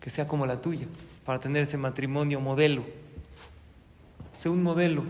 que 0.00 0.10
sea 0.10 0.26
como 0.28 0.44
la 0.46 0.60
tuya, 0.60 0.86
para 1.24 1.40
tener 1.40 1.62
ese 1.62 1.78
matrimonio 1.78 2.40
modelo. 2.40 2.84
Sé 4.38 4.48
un 4.50 4.62
modelo, 4.62 5.02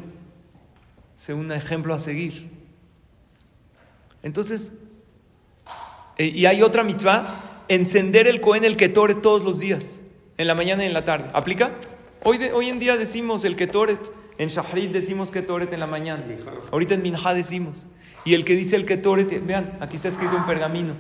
sé 1.18 1.34
un 1.34 1.50
ejemplo 1.50 1.92
a 1.94 1.98
seguir. 1.98 2.48
Entonces, 4.22 4.72
eh, 6.16 6.26
y 6.26 6.46
hay 6.46 6.62
otra 6.62 6.82
mitzvah, 6.84 7.64
encender 7.68 8.26
el 8.28 8.40
Cohen 8.40 8.64
el 8.64 8.76
Ketoret 8.76 9.20
todos 9.20 9.42
los 9.44 9.58
días, 9.58 10.00
en 10.38 10.46
la 10.46 10.54
mañana 10.54 10.84
y 10.84 10.86
en 10.86 10.94
la 10.94 11.04
tarde. 11.04 11.30
¿Aplica? 11.34 11.72
Hoy, 12.22 12.38
de- 12.38 12.52
hoy 12.52 12.68
en 12.68 12.78
día 12.78 12.96
decimos 12.96 13.44
el 13.44 13.56
Ketoret, 13.56 14.00
en 14.38 14.48
Shahrit 14.48 14.92
decimos 14.92 15.30
Ketoret 15.30 15.72
en 15.72 15.80
la 15.80 15.86
mañana. 15.86 16.24
Ahorita 16.72 16.94
en 16.94 17.02
Minha 17.02 17.34
decimos. 17.34 17.82
Y 18.24 18.34
el 18.34 18.44
que 18.44 18.54
dice 18.56 18.76
el 18.76 18.86
Ketoret, 18.86 19.44
vean, 19.46 19.76
aquí 19.80 19.96
está 19.96 20.08
escrito 20.08 20.36
en 20.36 20.46
pergamino. 20.46 20.94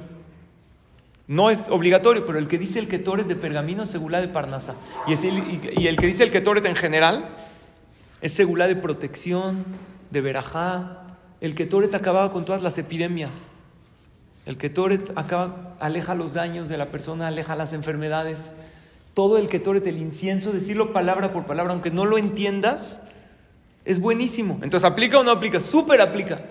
No 1.26 1.48
es 1.48 1.70
obligatorio, 1.70 2.26
pero 2.26 2.38
el 2.38 2.48
que 2.48 2.58
dice 2.58 2.78
el 2.78 2.86
Ketoret 2.88 3.26
de 3.26 3.34
pergamino 3.36 3.82
es 3.84 3.88
segulá 3.90 4.20
de 4.20 4.28
Parnasa. 4.28 4.74
Y, 5.06 5.12
el, 5.14 5.38
y- 5.38 5.60
y 5.78 5.86
el 5.86 5.96
que 5.96 6.06
dice 6.06 6.22
el 6.22 6.30
Ketoret 6.30 6.66
en 6.66 6.76
general 6.76 7.30
es 8.20 8.32
segulá 8.32 8.66
de 8.66 8.76
protección, 8.76 9.64
de 10.10 10.20
verajá. 10.20 10.98
El 11.40 11.54
Ketoret 11.54 11.94
acababa 11.94 12.30
con 12.30 12.44
todas 12.44 12.62
las 12.62 12.76
epidemias. 12.76 13.30
El 14.44 14.58
Ketoret 14.58 15.12
acaba, 15.16 15.76
aleja 15.80 16.14
los 16.14 16.34
daños 16.34 16.68
de 16.68 16.76
la 16.76 16.90
persona, 16.90 17.28
aleja 17.28 17.56
las 17.56 17.72
enfermedades. 17.72 18.52
Todo 19.14 19.38
el 19.38 19.48
Ketoret, 19.48 19.86
el 19.86 19.96
incienso, 19.96 20.52
decirlo 20.52 20.92
palabra 20.92 21.32
por 21.32 21.46
palabra, 21.46 21.72
aunque 21.72 21.90
no 21.90 22.04
lo 22.04 22.18
entiendas, 22.18 23.00
es 23.86 23.98
buenísimo. 23.98 24.58
Entonces, 24.60 24.84
¿aplica 24.90 25.18
o 25.18 25.24
no 25.24 25.30
aplica? 25.30 25.62
Súper 25.62 26.02
aplica. 26.02 26.42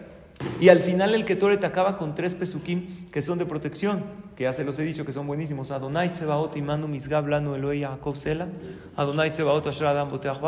Y 0.59 0.69
al 0.69 0.79
final 0.79 1.13
el 1.15 1.25
Ketoret 1.25 1.63
acaba 1.63 1.97
con 1.97 2.15
tres 2.15 2.33
pesukim 2.33 3.05
que 3.11 3.21
son 3.21 3.37
de 3.37 3.45
protección, 3.45 4.03
que 4.35 4.43
ya 4.43 4.53
se 4.53 4.63
los 4.63 4.79
he 4.79 4.83
dicho 4.83 5.05
que 5.05 5.13
son 5.13 5.27
buenísimos. 5.27 5.71
Adonai 5.71 6.13
Tsebaot 6.13 6.55
Imanu 6.55 6.87
Misgab 6.87 7.27
Lanu 7.27 7.55
Eloi 7.55 7.79
Yaakov 7.79 8.15
Sela, 8.15 8.47
Adonai 8.95 9.31
Tsebaot 9.31 9.67
Asher 9.67 9.87
Adam 9.87 10.09
Boteach 10.09 10.39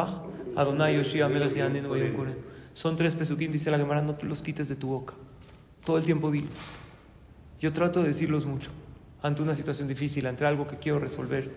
Adonai 0.55 0.95
Yoshia 0.95 1.27
Melech 1.27 1.55
Yanenu 1.55 1.89
Koreh. 1.89 2.35
Son 2.73 2.95
tres 2.95 3.15
pesukim, 3.15 3.51
dice 3.51 3.71
la 3.71 3.77
Gemara, 3.77 4.01
no 4.01 4.15
los 4.21 4.41
quites 4.41 4.67
de 4.67 4.75
tu 4.75 4.87
boca. 4.87 5.13
Todo 5.85 5.97
el 5.97 6.05
tiempo 6.05 6.31
dilos. 6.31 6.53
Yo 7.59 7.71
trato 7.71 8.01
de 8.01 8.07
decirlos 8.07 8.45
mucho 8.45 8.69
ante 9.21 9.41
una 9.41 9.55
situación 9.55 9.87
difícil, 9.87 10.27
ante 10.27 10.45
algo 10.45 10.67
que 10.67 10.77
quiero 10.77 10.99
resolver. 10.99 11.51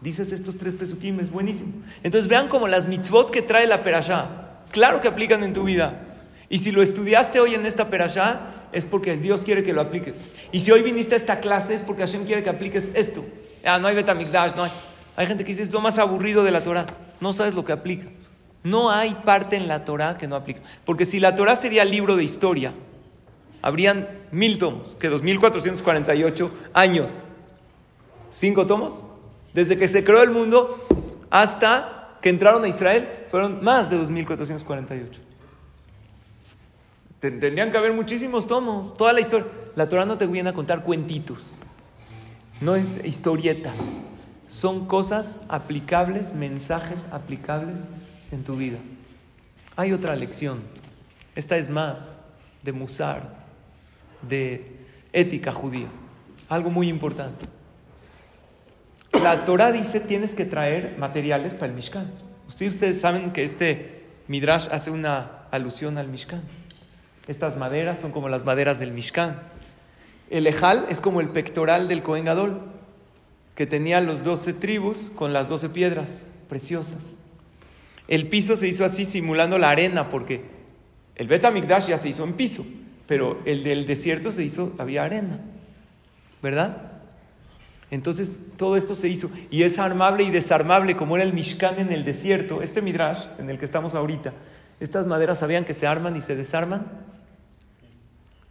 Dices 0.00 0.32
estos 0.32 0.56
tres 0.56 0.74
pesukim, 0.74 1.20
es 1.20 1.30
buenísimo. 1.30 1.72
Entonces 2.02 2.28
vean 2.28 2.48
como 2.48 2.68
las 2.68 2.86
mitzvot 2.86 3.30
que 3.30 3.42
trae 3.42 3.66
la 3.66 3.82
perashá, 3.82 4.62
claro 4.70 5.00
que 5.00 5.08
aplican 5.08 5.42
en 5.42 5.52
tu 5.52 5.64
vida. 5.64 6.09
Y 6.50 6.58
si 6.58 6.72
lo 6.72 6.82
estudiaste 6.82 7.38
hoy 7.38 7.54
en 7.54 7.64
esta 7.64 7.88
perashá, 7.88 8.40
es 8.72 8.84
porque 8.84 9.16
Dios 9.16 9.42
quiere 9.42 9.62
que 9.62 9.72
lo 9.72 9.80
apliques. 9.80 10.28
Y 10.50 10.58
si 10.58 10.72
hoy 10.72 10.82
viniste 10.82 11.14
a 11.14 11.18
esta 11.18 11.38
clase, 11.38 11.74
es 11.74 11.82
porque 11.82 12.02
Hashem 12.02 12.26
quiere 12.26 12.42
que 12.42 12.50
apliques 12.50 12.90
esto. 12.94 13.24
Ah, 13.64 13.78
no 13.78 13.86
hay 13.86 13.94
Betamigdash, 13.94 14.56
no 14.56 14.64
hay. 14.64 14.72
Hay 15.14 15.28
gente 15.28 15.44
que 15.44 15.52
dice, 15.52 15.62
es 15.62 15.70
lo 15.70 15.80
más 15.80 16.00
aburrido 16.00 16.42
de 16.42 16.50
la 16.50 16.62
Torah. 16.64 16.86
No 17.20 17.32
sabes 17.32 17.54
lo 17.54 17.64
que 17.64 17.70
aplica. 17.70 18.08
No 18.64 18.90
hay 18.90 19.14
parte 19.14 19.54
en 19.54 19.68
la 19.68 19.84
Torah 19.84 20.18
que 20.18 20.26
no 20.26 20.34
aplica. 20.34 20.60
Porque 20.84 21.06
si 21.06 21.20
la 21.20 21.36
Torah 21.36 21.54
sería 21.54 21.84
libro 21.84 22.16
de 22.16 22.24
historia, 22.24 22.74
habrían 23.62 24.08
mil 24.32 24.58
tomos, 24.58 24.96
que 24.98 25.08
2448 25.08 26.50
años. 26.74 27.10
¿Cinco 28.30 28.66
tomos? 28.66 28.98
Desde 29.54 29.76
que 29.76 29.86
se 29.86 30.02
creó 30.02 30.24
el 30.24 30.30
mundo 30.30 30.84
hasta 31.30 32.16
que 32.20 32.28
entraron 32.28 32.64
a 32.64 32.68
Israel, 32.68 33.08
fueron 33.28 33.62
más 33.62 33.88
de 33.88 33.98
2448. 33.98 35.29
Ten- 37.20 37.38
Tendrían 37.40 37.70
que 37.70 37.78
haber 37.78 37.92
muchísimos 37.92 38.46
tomos, 38.46 38.94
toda 38.96 39.12
la 39.12 39.20
historia. 39.20 39.46
La 39.76 39.88
Torah 39.88 40.04
no 40.06 40.18
te 40.18 40.26
viene 40.26 40.50
a 40.50 40.52
contar 40.52 40.82
cuentitos, 40.82 41.54
no 42.60 42.74
es 42.76 42.86
historietas. 43.04 43.78
Son 44.48 44.86
cosas 44.86 45.38
aplicables, 45.48 46.34
mensajes 46.34 47.04
aplicables 47.12 47.78
en 48.32 48.42
tu 48.42 48.56
vida. 48.56 48.78
Hay 49.76 49.92
otra 49.92 50.16
lección. 50.16 50.58
Esta 51.36 51.56
es 51.56 51.68
más 51.70 52.16
de 52.64 52.72
musar, 52.72 53.36
de 54.28 54.76
ética 55.12 55.52
judía. 55.52 55.86
Algo 56.48 56.68
muy 56.70 56.88
importante. 56.88 57.46
La 59.22 59.44
Torah 59.44 59.70
dice 59.70 60.00
tienes 60.00 60.34
que 60.34 60.44
traer 60.44 60.96
materiales 60.98 61.54
para 61.54 61.66
el 61.66 61.74
Mishkan. 61.74 62.10
Ustedes, 62.48 62.74
ustedes 62.74 63.00
saben 63.00 63.30
que 63.32 63.44
este 63.44 64.02
Midrash 64.26 64.68
hace 64.72 64.90
una 64.90 65.44
alusión 65.52 65.96
al 65.96 66.08
Mishkan. 66.08 66.42
Estas 67.28 67.56
maderas 67.56 68.00
son 68.00 68.12
como 68.12 68.28
las 68.28 68.44
maderas 68.44 68.78
del 68.78 68.92
Mishkan. 68.92 69.40
El 70.30 70.46
Ejal 70.46 70.86
es 70.88 71.00
como 71.00 71.20
el 71.20 71.28
pectoral 71.28 71.88
del 71.88 72.02
Cohen 72.02 72.24
Gadol, 72.24 72.60
que 73.54 73.66
tenía 73.66 74.00
los 74.00 74.24
doce 74.24 74.52
tribus 74.52 75.10
con 75.14 75.32
las 75.32 75.48
doce 75.48 75.68
piedras 75.68 76.24
preciosas. 76.48 77.16
El 78.08 78.28
piso 78.28 78.56
se 78.56 78.66
hizo 78.66 78.84
así 78.84 79.04
simulando 79.04 79.58
la 79.58 79.70
arena, 79.70 80.08
porque 80.08 80.42
el 81.14 81.28
Bet 81.28 81.44
HaMikdash 81.44 81.88
ya 81.88 81.98
se 81.98 82.08
hizo 82.08 82.24
en 82.24 82.32
piso, 82.32 82.64
pero 83.06 83.40
el 83.44 83.62
del 83.62 83.86
desierto 83.86 84.32
se 84.32 84.42
hizo, 84.42 84.74
había 84.78 85.04
arena, 85.04 85.38
¿verdad? 86.42 86.90
Entonces 87.90 88.40
todo 88.56 88.76
esto 88.76 88.94
se 88.94 89.08
hizo 89.08 89.30
y 89.50 89.64
es 89.64 89.78
armable 89.78 90.22
y 90.22 90.30
desarmable 90.30 90.96
como 90.96 91.16
era 91.16 91.24
el 91.24 91.32
Mishkan 91.32 91.78
en 91.78 91.92
el 91.92 92.04
desierto. 92.04 92.62
Este 92.62 92.82
Midrash 92.82 93.24
en 93.38 93.50
el 93.50 93.58
que 93.58 93.64
estamos 93.64 93.94
ahorita, 93.94 94.32
estas 94.78 95.06
maderas 95.06 95.40
sabían 95.40 95.64
que 95.64 95.74
se 95.74 95.86
arman 95.86 96.16
y 96.16 96.20
se 96.20 96.36
desarman. 96.36 96.86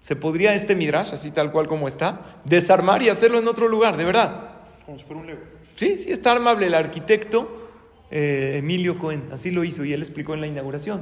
Se 0.02 0.16
podría 0.16 0.54
este 0.54 0.76
Midrash, 0.76 1.14
así 1.14 1.32
tal 1.32 1.52
cual 1.52 1.68
como 1.68 1.88
está, 1.88 2.40
desarmar 2.46 3.02
y 3.04 3.10
hacerlo 3.10 3.40
en 3.40 3.48
otro 3.48 3.68
lugar, 3.68 3.98
de 3.98 4.06
verdad. 4.06 4.50
Como 4.86 4.98
si 4.98 5.04
fuera 5.04 5.22
un 5.22 5.28
Lego. 5.28 5.42
Sí, 5.76 5.98
sí 5.98 6.12
está 6.12 6.32
armable. 6.32 6.68
El 6.68 6.74
arquitecto 6.74 7.70
eh, 8.12 8.56
Emilio 8.58 8.98
Cohen 8.98 9.26
así 9.32 9.52
lo 9.52 9.64
hizo 9.64 9.84
y 9.86 9.94
él 9.94 10.02
explicó 10.02 10.34
en 10.34 10.42
la 10.42 10.48
inauguración 10.48 11.02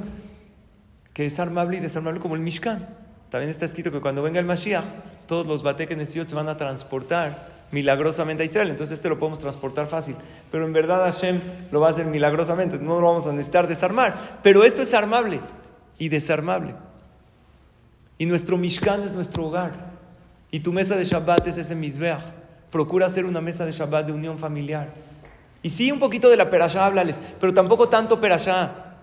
que 1.18 1.26
es 1.26 1.40
armable 1.40 1.78
y 1.78 1.80
desarmable 1.80 2.20
como 2.20 2.36
el 2.36 2.42
Mishkan. 2.42 2.88
También 3.32 3.50
está 3.50 3.66
escrito 3.66 3.92
que 3.92 4.02
cuando 4.02 4.22
venga 4.22 4.40
el 4.40 4.46
Mashiach, 4.46 4.86
todos 5.26 5.48
los 5.48 5.64
Batekenesiot 5.64 6.30
se 6.30 6.36
van 6.36 6.48
a 6.48 6.58
transportar 6.58 7.66
milagrosamente 7.72 8.44
a 8.44 8.46
Israel. 8.46 8.70
Entonces 8.70 9.00
este 9.00 9.10
lo 9.10 9.18
podemos 9.18 9.40
transportar 9.40 9.88
fácil. 9.88 10.16
Pero 10.52 10.68
en 10.68 10.74
verdad 10.74 11.12
Hashem 11.12 11.42
lo 11.72 11.80
va 11.80 11.88
a 11.88 11.90
hacer 11.90 12.06
milagrosamente. 12.06 12.78
No 12.78 13.02
lo 13.02 13.08
vamos 13.08 13.26
a 13.26 13.32
necesitar 13.32 13.68
desarmar. 13.68 14.40
Pero 14.44 14.64
esto 14.64 14.84
es 14.84 14.94
armable 14.94 15.40
y 15.98 16.10
desarmable. 16.10 16.76
Y 18.18 18.26
nuestro 18.26 18.58
Mishkan 18.58 19.04
es 19.04 19.12
nuestro 19.12 19.46
hogar. 19.46 19.74
Y 20.50 20.62
tu 20.62 20.74
mesa 20.74 20.96
de 20.96 21.04
Shabbat 21.04 21.48
es 21.48 21.58
ese 21.58 21.76
Mizbeach. 21.76 22.24
Procura 22.72 23.08
hacer 23.08 23.26
una 23.26 23.42
mesa 23.42 23.66
de 23.66 23.72
Shabbat 23.72 24.08
de 24.08 24.14
unión 24.14 24.40
familiar. 24.40 24.90
Y 25.62 25.70
sí, 25.70 25.92
un 25.92 26.00
poquito 26.00 26.30
de 26.30 26.38
la 26.38 26.50
perashá, 26.50 26.86
háblales, 26.86 27.16
pero 27.40 27.54
tampoco 27.54 27.90
tanto 27.90 28.22
perashá. 28.22 28.96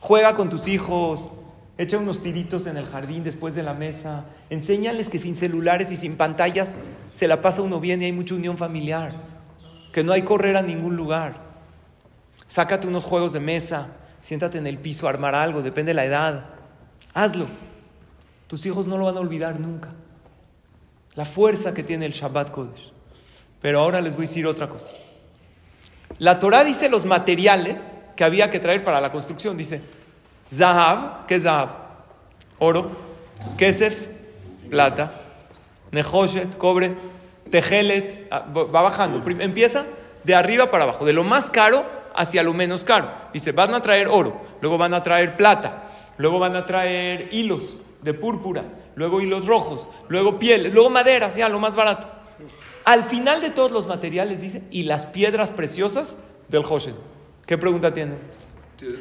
Juega 0.00 0.36
con 0.36 0.50
tus 0.50 0.68
hijos, 0.68 1.30
echa 1.78 1.98
unos 1.98 2.22
tiritos 2.22 2.66
en 2.66 2.76
el 2.76 2.86
jardín 2.86 3.24
después 3.24 3.54
de 3.54 3.62
la 3.62 3.74
mesa. 3.74 4.24
Enséñales 4.50 5.08
que 5.08 5.18
sin 5.18 5.36
celulares 5.36 5.90
y 5.92 5.96
sin 5.96 6.16
pantallas 6.16 6.74
se 7.12 7.28
la 7.28 7.42
pasa 7.42 7.62
uno 7.62 7.80
bien 7.80 8.02
y 8.02 8.06
hay 8.06 8.12
mucha 8.12 8.34
unión 8.34 8.56
familiar. 8.56 9.12
Que 9.92 10.04
no 10.04 10.12
hay 10.12 10.22
correr 10.22 10.56
a 10.56 10.62
ningún 10.62 10.96
lugar. 10.96 11.46
Sácate 12.48 12.86
unos 12.86 13.04
juegos 13.04 13.32
de 13.32 13.40
mesa, 13.40 13.88
siéntate 14.22 14.58
en 14.58 14.66
el 14.66 14.78
piso 14.78 15.06
a 15.06 15.10
armar 15.10 15.34
algo, 15.34 15.62
depende 15.62 15.90
de 15.90 15.94
la 15.94 16.04
edad. 16.04 16.44
Hazlo. 17.12 17.46
Tus 18.46 18.64
hijos 18.66 18.86
no 18.86 18.96
lo 18.96 19.06
van 19.06 19.16
a 19.16 19.20
olvidar 19.20 19.58
nunca. 19.58 19.88
La 21.14 21.24
fuerza 21.24 21.74
que 21.74 21.82
tiene 21.82 22.06
el 22.06 22.12
Shabbat 22.12 22.50
Kodesh. 22.50 22.92
Pero 23.60 23.80
ahora 23.80 24.00
les 24.00 24.14
voy 24.14 24.26
a 24.26 24.28
decir 24.28 24.46
otra 24.46 24.68
cosa. 24.68 24.88
La 26.18 26.38
Torah 26.38 26.62
dice 26.62 26.88
los 26.88 27.04
materiales 27.04 27.80
que 28.14 28.24
había 28.24 28.50
que 28.50 28.60
traer 28.60 28.84
para 28.84 29.00
la 29.00 29.10
construcción. 29.10 29.56
Dice, 29.56 29.80
Zahab, 30.52 31.26
¿qué 31.26 31.36
es 31.36 31.42
Zahab? 31.42 31.70
Oro, 32.58 32.90
Kesef, 33.56 34.08
plata, 34.70 35.20
Nehoshet, 35.90 36.56
cobre, 36.56 36.94
Tejelet, 37.50 38.28
ah, 38.30 38.44
va 38.48 38.82
bajando. 38.82 39.22
Empieza 39.40 39.86
de 40.24 40.34
arriba 40.34 40.70
para 40.70 40.84
abajo, 40.84 41.04
de 41.04 41.12
lo 41.12 41.24
más 41.24 41.50
caro 41.50 41.84
hacia 42.14 42.42
lo 42.42 42.52
menos 42.52 42.84
caro. 42.84 43.10
Dice, 43.32 43.52
van 43.52 43.74
a 43.74 43.82
traer 43.82 44.08
oro, 44.08 44.40
luego 44.60 44.78
van 44.78 44.94
a 44.94 45.02
traer 45.02 45.36
plata, 45.36 45.84
luego 46.18 46.38
van 46.38 46.56
a 46.56 46.64
traer 46.64 47.28
hilos 47.32 47.82
de 48.02 48.14
púrpura, 48.14 48.64
luego 48.94 49.20
hilos 49.20 49.46
rojos, 49.46 49.88
luego 50.08 50.38
pieles, 50.38 50.72
luego 50.72 50.90
maderas, 50.90 51.36
ya 51.36 51.48
lo 51.48 51.58
más 51.58 51.74
barato. 51.76 52.08
Al 52.84 53.04
final 53.04 53.40
de 53.40 53.50
todos 53.50 53.72
los 53.72 53.86
materiales 53.86 54.40
dice, 54.40 54.62
y 54.70 54.84
las 54.84 55.06
piedras 55.06 55.50
preciosas 55.50 56.16
del 56.48 56.62
Hoshen. 56.68 56.94
¿Qué 57.46 57.58
pregunta 57.58 57.92
tiene? 57.92 58.14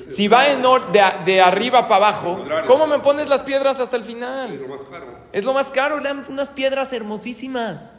Si 0.07 0.27
va 0.27 0.49
en 0.49 0.65
or- 0.65 0.91
de, 0.91 1.41
arriba 1.41 1.87
para 1.87 2.07
abajo, 2.07 2.43
¿cómo 2.65 2.87
me 2.87 2.99
pones 2.99 3.27
las 3.27 3.41
piedras 3.41 3.79
hasta 3.79 3.97
el 3.97 4.03
final? 4.03 4.57
lo 4.61 4.67
más 4.69 4.85
caro. 4.85 5.05
Es 5.33 5.43
lo 5.43 5.53
más 5.53 5.69
caro, 5.69 5.99
unas 6.29 6.49
piedras 6.49 6.93
hermosísimas. 6.93 7.89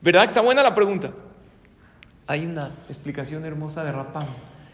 ¿Verdad 0.00 0.22
que 0.22 0.28
está 0.28 0.40
buena 0.40 0.62
la 0.62 0.74
pregunta? 0.74 1.10
Hay 2.26 2.46
una 2.46 2.70
explicación 2.88 3.44
hermosa 3.44 3.84
de 3.84 3.92
Rapam 3.92 4.24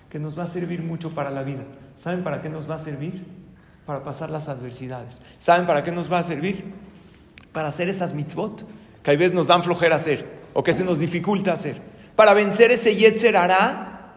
que 0.09 0.19
nos 0.21 0.39
va 0.39 0.45
a 0.45 0.47
servir 0.47 0.83
mucho 0.83 1.11
para 1.11 1.31
la 1.31 1.43
vida. 1.43 1.65
¿Saben 1.97 2.23
para 2.23 2.41
qué 2.43 2.49
nos 2.49 2.71
va 2.71 2.77
a 2.77 2.79
servir? 2.79 3.25
Para 3.87 4.03
pasar 4.03 4.31
las 4.31 4.49
adversidades. 4.49 5.21
¿Saben 5.39 5.67
para 5.67 5.85
qué 5.85 5.93
nos 5.93 6.13
va 6.13 6.19
a 6.19 6.23
servir? 6.23 6.65
Para 7.53 7.69
hacer 7.69 7.89
esas 7.89 8.13
mitzvot 8.13 8.67
que 9.03 9.11
a 9.13 9.17
veces 9.17 9.33
nos 9.33 9.47
dan 9.47 9.63
flojera 9.63 9.97
hacer 9.97 10.27
o 10.53 10.63
que 10.65 10.73
se 10.73 10.85
nos 10.85 10.99
dificulta 10.99 11.53
hacer. 11.53 11.81
Para 12.17 12.35
vencer 12.35 12.73
ese 12.73 12.97
yetzer 12.97 13.37
hará 13.37 14.15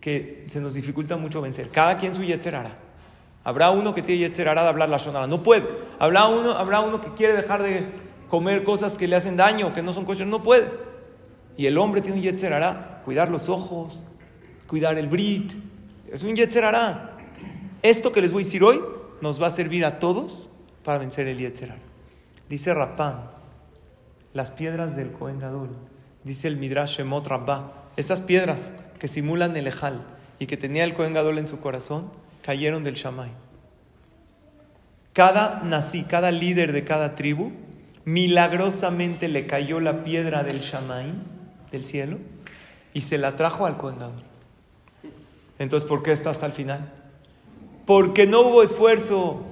que 0.00 0.44
se 0.48 0.60
nos 0.60 0.74
dificulta 0.74 1.16
mucho 1.16 1.40
vencer. 1.40 1.70
Cada 1.70 1.96
quien 1.96 2.14
su 2.14 2.22
yetzer 2.22 2.54
hará. 2.54 2.76
Habrá 3.42 3.70
uno 3.70 3.94
que 3.94 4.02
tiene 4.02 4.20
yetzer 4.20 4.48
hará 4.48 4.62
de 4.62 4.68
hablar 4.68 4.90
la 4.90 4.98
shonara, 4.98 5.26
no 5.26 5.42
puede. 5.42 5.64
Habrá 5.98 6.26
uno, 6.26 6.52
habrá 6.52 6.80
uno 6.80 7.00
que 7.00 7.14
quiere 7.14 7.34
dejar 7.34 7.62
de 7.62 7.86
comer 8.28 8.64
cosas 8.64 8.94
que 8.94 9.08
le 9.08 9.16
hacen 9.16 9.36
daño, 9.36 9.72
que 9.72 9.82
no 9.82 9.92
son 9.92 10.04
kosher, 10.04 10.26
no 10.26 10.42
puede. 10.42 10.70
Y 11.56 11.66
el 11.66 11.78
hombre 11.78 12.00
tiene 12.00 12.18
un 12.18 12.22
yetzer 12.22 12.52
hará, 12.52 13.00
cuidar 13.04 13.30
los 13.30 13.48
ojos, 13.48 14.02
cuidar 14.66 14.98
el 14.98 15.08
brit, 15.08 15.52
es 16.10 16.22
un 16.22 16.34
yetzer 16.34 16.64
hará. 16.64 17.09
Esto 17.82 18.12
que 18.12 18.20
les 18.20 18.32
voy 18.32 18.42
a 18.42 18.44
decir 18.44 18.62
hoy 18.62 18.80
nos 19.20 19.40
va 19.40 19.46
a 19.46 19.50
servir 19.50 19.84
a 19.84 19.98
todos 19.98 20.48
para 20.84 20.98
vencer 20.98 21.26
el 21.28 21.38
yetzer 21.38 21.72
hará. 21.72 21.80
Dice 22.48 22.74
Rapán, 22.74 23.30
las 24.34 24.50
piedras 24.50 24.96
del 24.96 25.12
Cohen 25.12 25.38
Gadol, 25.38 25.70
dice 26.24 26.48
el 26.48 26.56
Midrash 26.56 26.98
Shemot 26.98 27.26
Rabbah, 27.26 27.72
estas 27.96 28.20
piedras 28.20 28.72
que 28.98 29.08
simulan 29.08 29.56
el 29.56 29.66
Ejal 29.66 30.02
y 30.38 30.46
que 30.46 30.56
tenía 30.56 30.84
el 30.84 30.94
Cohen 30.94 31.14
Gadol 31.14 31.38
en 31.38 31.48
su 31.48 31.60
corazón, 31.60 32.10
cayeron 32.42 32.84
del 32.84 32.94
Shammai. 32.94 33.30
Cada 35.12 35.62
nací, 35.64 36.04
cada 36.04 36.30
líder 36.30 36.72
de 36.72 36.84
cada 36.84 37.14
tribu, 37.14 37.52
milagrosamente 38.04 39.28
le 39.28 39.46
cayó 39.46 39.80
la 39.80 40.04
piedra 40.04 40.42
del 40.42 40.60
Shammai, 40.60 41.12
del 41.72 41.84
cielo, 41.84 42.18
y 42.92 43.02
se 43.02 43.18
la 43.18 43.36
trajo 43.36 43.66
al 43.66 43.76
Cohen 43.76 43.98
Gadol. 43.98 44.22
Entonces, 45.58 45.88
¿por 45.88 46.02
qué 46.02 46.12
está 46.12 46.30
hasta 46.30 46.46
el 46.46 46.52
final? 46.52 46.99
Porque 47.90 48.24
no 48.24 48.42
hubo 48.42 48.62
esfuerzo. 48.62 49.42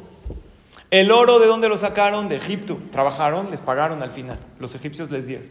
El 0.92 1.10
oro, 1.10 1.40
¿de 1.40 1.48
dónde 1.48 1.68
lo 1.68 1.76
sacaron? 1.76 2.28
De 2.28 2.36
Egipto. 2.36 2.78
Trabajaron, 2.92 3.50
les 3.50 3.58
pagaron 3.58 4.00
al 4.00 4.12
final. 4.12 4.38
Los 4.60 4.76
egipcios 4.76 5.10
les 5.10 5.26
dieron. 5.26 5.48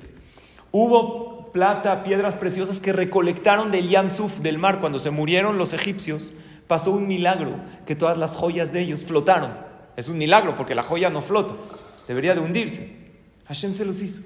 Hubo 0.71 1.51
plata, 1.51 2.01
piedras 2.03 2.35
preciosas 2.35 2.79
que 2.79 2.93
recolectaron 2.93 3.71
del 3.71 3.89
Yamsuf, 3.89 4.39
del 4.39 4.57
mar. 4.57 4.79
Cuando 4.79 4.99
se 4.99 5.09
murieron 5.09 5.57
los 5.57 5.73
egipcios, 5.73 6.33
pasó 6.67 6.91
un 6.91 7.09
milagro, 7.09 7.59
que 7.85 7.97
todas 7.97 8.17
las 8.17 8.37
joyas 8.37 8.71
de 8.71 8.79
ellos 8.79 9.03
flotaron. 9.03 9.51
Es 9.97 10.07
un 10.07 10.17
milagro 10.17 10.55
porque 10.55 10.73
la 10.73 10.83
joya 10.83 11.09
no 11.09 11.19
flota. 11.19 11.55
Debería 12.07 12.35
de 12.35 12.39
hundirse. 12.39 12.89
Hashem 13.49 13.73
se 13.73 13.83
los 13.83 14.01
hizo. 14.01 14.21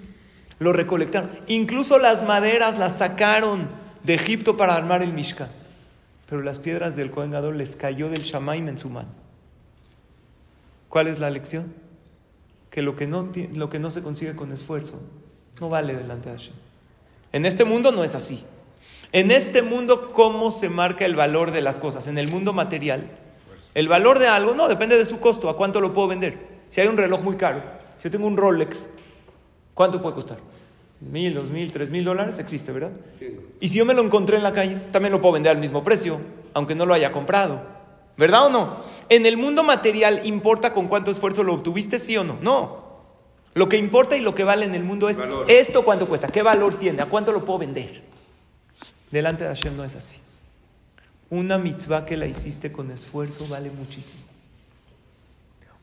Lo 0.60 0.72
recolectaron. 0.72 1.32
Incluso 1.48 1.98
las 1.98 2.24
maderas 2.24 2.78
las 2.78 3.00
sacaron 3.00 3.70
de 4.04 4.14
Egipto 4.14 4.56
para 4.56 4.76
armar 4.76 5.02
el 5.02 5.14
Mishkan. 5.14 5.50
Pero 6.32 6.44
las 6.44 6.60
piedras 6.60 6.96
del 6.96 7.10
Gadol 7.10 7.58
les 7.58 7.76
cayó 7.76 8.08
del 8.08 8.22
Shamaim 8.24 8.70
en 8.70 8.78
su 8.78 8.90
mano. 8.90 9.10
¿Cuál 10.88 11.08
es 11.08 11.20
la 11.20 11.30
lección? 11.30 11.74
Que 12.70 12.82
lo 12.82 12.96
que, 12.96 13.06
no, 13.06 13.28
lo 13.52 13.70
que 13.70 13.80
no 13.80 13.92
se 13.92 14.02
consigue 14.02 14.34
con 14.34 14.54
esfuerzo 14.54 15.02
no 15.60 15.68
vale 15.68 15.94
delante 15.94 16.30
de 16.30 16.38
Hashem. 16.38 16.54
En 17.34 17.46
este 17.46 17.66
mundo 17.66 17.92
no 17.92 18.06
es 18.06 18.16
así. 18.16 18.46
En 19.12 19.30
este 19.30 19.62
mundo, 19.62 20.14
¿cómo 20.14 20.52
se 20.52 20.70
marca 20.70 21.04
el 21.04 21.18
valor 21.18 21.52
de 21.52 21.60
las 21.60 21.80
cosas? 21.80 22.08
En 22.08 22.18
el 22.18 22.30
mundo 22.30 22.54
material, 22.54 23.10
el 23.74 23.90
valor 23.90 24.18
de 24.18 24.30
algo 24.30 24.54
no 24.54 24.70
depende 24.70 24.98
de 24.98 25.04
su 25.04 25.20
costo. 25.20 25.50
¿A 25.50 25.58
cuánto 25.58 25.82
lo 25.82 25.94
puedo 25.94 26.08
vender? 26.08 26.38
Si 26.70 26.80
hay 26.80 26.88
un 26.88 26.96
reloj 26.96 27.22
muy 27.24 27.36
caro, 27.36 27.60
si 27.98 28.06
yo 28.06 28.12
tengo 28.12 28.26
un 28.26 28.38
Rolex, 28.38 28.82
¿cuánto 29.74 30.02
puede 30.02 30.16
costar? 30.16 30.38
Mil, 31.02 31.34
dos 31.34 31.50
mil, 31.50 31.72
tres 31.72 31.90
mil 31.90 32.06
dólares, 32.06 32.38
existe, 32.40 32.72
¿verdad? 32.72 32.92
Y 33.60 33.70
si 33.70 33.78
yo 33.78 33.86
me 33.86 33.94
lo 33.94 34.04
encontré 34.04 34.38
en 34.38 34.44
la 34.44 34.54
calle, 34.54 34.78
también 34.92 35.12
lo 35.12 35.22
puedo 35.22 35.34
vender 35.34 35.52
al 35.52 35.58
mismo 35.58 35.84
precio, 35.84 36.20
aunque 36.54 36.76
no 36.76 36.86
lo 36.86 36.94
haya 36.94 37.12
comprado. 37.12 37.62
¿Verdad 38.18 38.46
o 38.46 38.50
no? 38.50 38.78
En 39.10 39.26
el 39.26 39.38
mundo 39.38 39.64
material 39.64 40.22
importa 40.26 40.74
con 40.74 40.88
cuánto 40.88 41.12
esfuerzo 41.12 41.44
lo 41.44 41.54
obtuviste, 41.54 41.98
sí 41.98 42.18
o 42.18 42.24
no. 42.24 42.38
No. 42.42 42.82
Lo 43.54 43.68
que 43.68 43.78
importa 43.78 44.16
y 44.16 44.22
lo 44.22 44.36
que 44.36 44.44
vale 44.44 44.66
en 44.66 44.76
el 44.76 44.84
mundo 44.84 45.10
es 45.10 45.18
esto 45.48 45.84
cuánto 45.84 46.08
cuesta, 46.08 46.28
qué 46.28 46.42
valor 46.42 46.76
tiene, 46.76 47.02
a 47.02 47.08
cuánto 47.08 47.32
lo 47.32 47.44
puedo 47.44 47.60
vender. 47.60 48.04
Delante 49.10 49.44
de 49.44 49.50
Hashem 49.50 49.76
no 49.76 49.84
es 49.84 49.96
así. 49.96 50.20
Una 51.30 51.58
mitzvah 51.58 52.06
que 52.06 52.16
la 52.16 52.28
hiciste 52.28 52.72
con 52.72 52.92
esfuerzo 52.92 53.48
vale 53.48 53.70
muchísimo. 53.70 54.24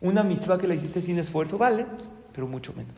Una 0.00 0.22
mitzvah 0.22 0.58
que 0.58 0.66
la 0.66 0.74
hiciste 0.74 1.02
sin 1.02 1.18
esfuerzo 1.18 1.58
vale, 1.58 1.86
pero 2.32 2.46
mucho 2.46 2.72
menos. 2.74 2.94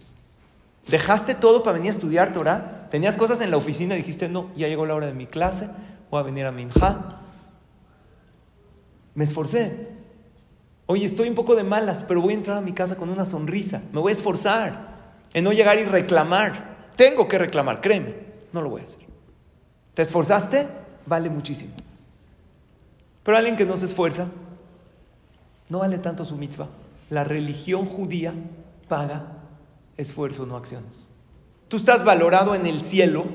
Dejaste 0.89 1.35
todo 1.35 1.63
para 1.63 1.75
venir 1.75 1.89
a 1.89 1.95
estudiar 1.95 2.33
Torah. 2.33 2.89
Tenías 2.91 3.17
cosas 3.17 3.41
en 3.41 3.51
la 3.51 3.57
oficina 3.57 3.95
y 3.95 3.99
dijiste, 3.99 4.29
no, 4.29 4.51
ya 4.57 4.69
llegó 4.69 4.87
la 4.87 4.95
hora 4.95 5.07
de 5.07 5.15
mi 5.15 5.27
clase, 5.27 5.69
voy 6.11 6.21
a 6.21 6.25
venir 6.25 6.47
a 6.47 6.53
Minja. 6.53 7.21
Me 9.15 9.25
esforcé. 9.25 9.89
Oye, 10.87 11.07
estoy 11.07 11.29
un 11.29 11.35
poco 11.35 11.55
de 11.55 11.63
malas, 11.63 12.05
pero 12.07 12.21
voy 12.21 12.33
a 12.33 12.37
entrar 12.37 12.57
a 12.57 12.61
mi 12.63 12.73
casa 12.73 12.97
con 12.97 13.11
una 13.11 13.25
sonrisa. 13.25 13.83
Me 13.93 14.01
voy 14.01 14.11
a 14.11 14.13
esforzar 14.15 14.89
en 15.33 15.45
no 15.45 15.53
llegar 15.53 15.79
y 15.79 15.85
reclamar. 15.85 16.89
Tengo 16.97 17.29
que 17.29 17.39
reclamar, 17.39 17.81
créeme. 17.81 18.15
No 18.53 18.61
lo 18.61 18.71
voy 18.71 18.81
a 18.81 18.85
hacer. 18.85 19.01
¿Te 19.95 20.03
esforzaste? 20.03 20.67
Vale 21.07 21.31
muchísimo. 21.31 21.73
Pero 23.23 23.37
alguien 23.37 23.57
que 23.57 23.65
no 23.65 23.77
se 23.77 23.85
esfuerza, 23.85 24.27
no 25.69 25.79
vale 25.79 25.99
tanto 25.99 26.25
su 26.25 26.37
mitzvah. 26.37 26.69
La 27.11 27.23
religión 27.23 27.87
judía 27.87 28.35
paga 28.89 29.40
esfuerzo, 29.97 30.47
no 30.47 30.57
acciones. 30.57 31.09
Tú 31.69 31.77
estás 31.77 32.05
valorado 32.05 32.55
en 32.55 32.67
el 32.67 32.85
cielo 32.85 33.27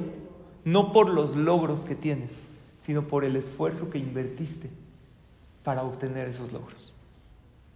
no 0.65 0.91
por 0.91 1.09
los 1.09 1.35
logros 1.35 1.81
que 1.81 1.95
tienes, 1.95 2.31
sino 2.79 3.07
por 3.07 3.23
el 3.23 3.35
esfuerzo 3.35 3.89
que 3.89 3.99
invertiste 3.99 4.69
para 5.63 5.83
obtener 5.83 6.27
esos 6.27 6.51
logros. 6.51 6.93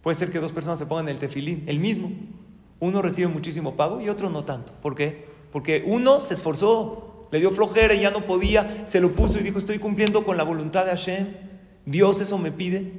Puede 0.02 0.16
ser 0.16 0.30
que 0.30 0.40
dos 0.40 0.52
personas 0.52 0.78
se 0.78 0.86
pongan 0.86 1.08
el 1.08 1.18
tefilín, 1.18 1.64
el 1.66 1.78
mismo. 1.78 2.10
Uno 2.80 3.00
recibe 3.00 3.28
muchísimo 3.28 3.76
pago 3.76 4.00
y 4.00 4.08
otro 4.08 4.28
no 4.28 4.44
tanto. 4.44 4.72
¿Por 4.82 4.94
qué? 4.94 5.26
Porque 5.52 5.84
uno 5.86 6.20
se 6.20 6.34
esforzó, 6.34 7.28
le 7.30 7.38
dio 7.38 7.50
flojera 7.52 7.94
y 7.94 8.00
ya 8.00 8.10
no 8.10 8.22
podía, 8.22 8.86
se 8.86 9.00
lo 9.00 9.14
puso 9.14 9.38
y 9.38 9.42
dijo, 9.42 9.58
estoy 9.58 9.78
cumpliendo 9.78 10.24
con 10.24 10.36
la 10.36 10.42
voluntad 10.42 10.84
de 10.84 10.90
Hashem. 10.90 11.28
Dios 11.86 12.20
eso 12.20 12.38
me 12.38 12.50
pide 12.52 12.92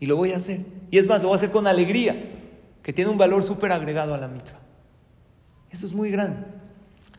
y 0.00 0.06
lo 0.06 0.16
voy 0.16 0.32
a 0.32 0.36
hacer. 0.36 0.60
Y 0.90 0.98
es 0.98 1.06
más, 1.06 1.20
lo 1.20 1.28
voy 1.28 1.34
a 1.34 1.36
hacer 1.36 1.50
con 1.50 1.66
alegría, 1.66 2.16
que 2.82 2.92
tiene 2.92 3.10
un 3.10 3.18
valor 3.18 3.42
súper 3.42 3.72
agregado 3.72 4.14
a 4.14 4.18
la 4.18 4.28
mitad. 4.28 4.65
Eso 5.70 5.86
es 5.86 5.92
muy 5.92 6.10
grande. 6.10 6.44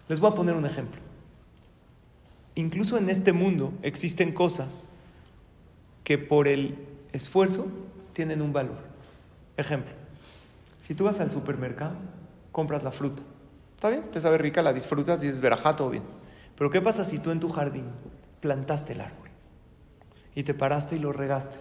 Les 0.08 0.20
voy 0.20 0.32
a 0.32 0.36
poner 0.36 0.56
un 0.56 0.66
ejemplo. 0.66 1.02
Incluso 2.56 2.98
en 2.98 3.10
este 3.10 3.34
mundo 3.34 3.74
existen 3.82 4.34
cosas 4.34 4.88
que 6.04 6.18
por 6.18 6.48
el 6.48 6.78
esfuerzo 7.12 7.68
tienen 8.14 8.42
un 8.42 8.54
valor. 8.54 8.78
Ejemplo, 9.58 9.92
si 10.82 10.96
tú 10.96 11.04
vas 11.04 11.20
al 11.20 11.32
supermercado, 11.32 11.96
compras 12.52 12.84
la 12.84 12.92
fruta. 12.92 13.22
¿Está 13.76 13.90
bien? 13.90 14.10
Te 14.12 14.22
sabe 14.22 14.38
rica, 14.38 14.64
la 14.64 14.74
disfrutas, 14.74 15.22
dices 15.22 15.40
verajá, 15.40 15.76
todo 15.76 15.90
bien. 15.90 16.04
Pero 16.58 16.72
¿qué 16.72 16.82
pasa 16.82 17.04
si 17.04 17.20
tú 17.20 17.30
en 17.30 17.40
tu 17.40 17.50
jardín 17.50 17.86
plantaste 18.42 18.94
el 18.94 19.02
árbol 19.02 19.30
y 20.34 20.44
te 20.44 20.54
paraste 20.54 20.96
y 20.96 21.00
lo 21.00 21.14
regaste 21.14 21.58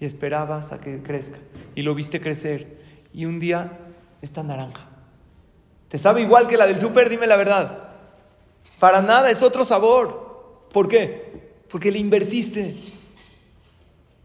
y 0.00 0.04
esperabas 0.04 0.72
a 0.72 0.80
que 0.80 1.02
crezca 1.02 1.38
y 1.74 1.82
lo 1.82 1.94
viste 1.94 2.20
crecer 2.20 2.80
y 3.12 3.26
un 3.26 3.38
día 3.38 3.78
está 4.22 4.42
naranja 4.42 4.87
¿Te 5.88 5.96
sabe 5.96 6.20
igual 6.20 6.46
que 6.46 6.56
la 6.56 6.66
del 6.66 6.80
súper? 6.80 7.08
Dime 7.08 7.26
la 7.26 7.36
verdad. 7.36 7.88
Para 8.78 9.00
nada, 9.00 9.30
es 9.30 9.42
otro 9.42 9.64
sabor. 9.64 10.66
¿Por 10.72 10.86
qué? 10.86 11.52
Porque 11.70 11.90
le 11.90 11.98
invertiste. 11.98 12.76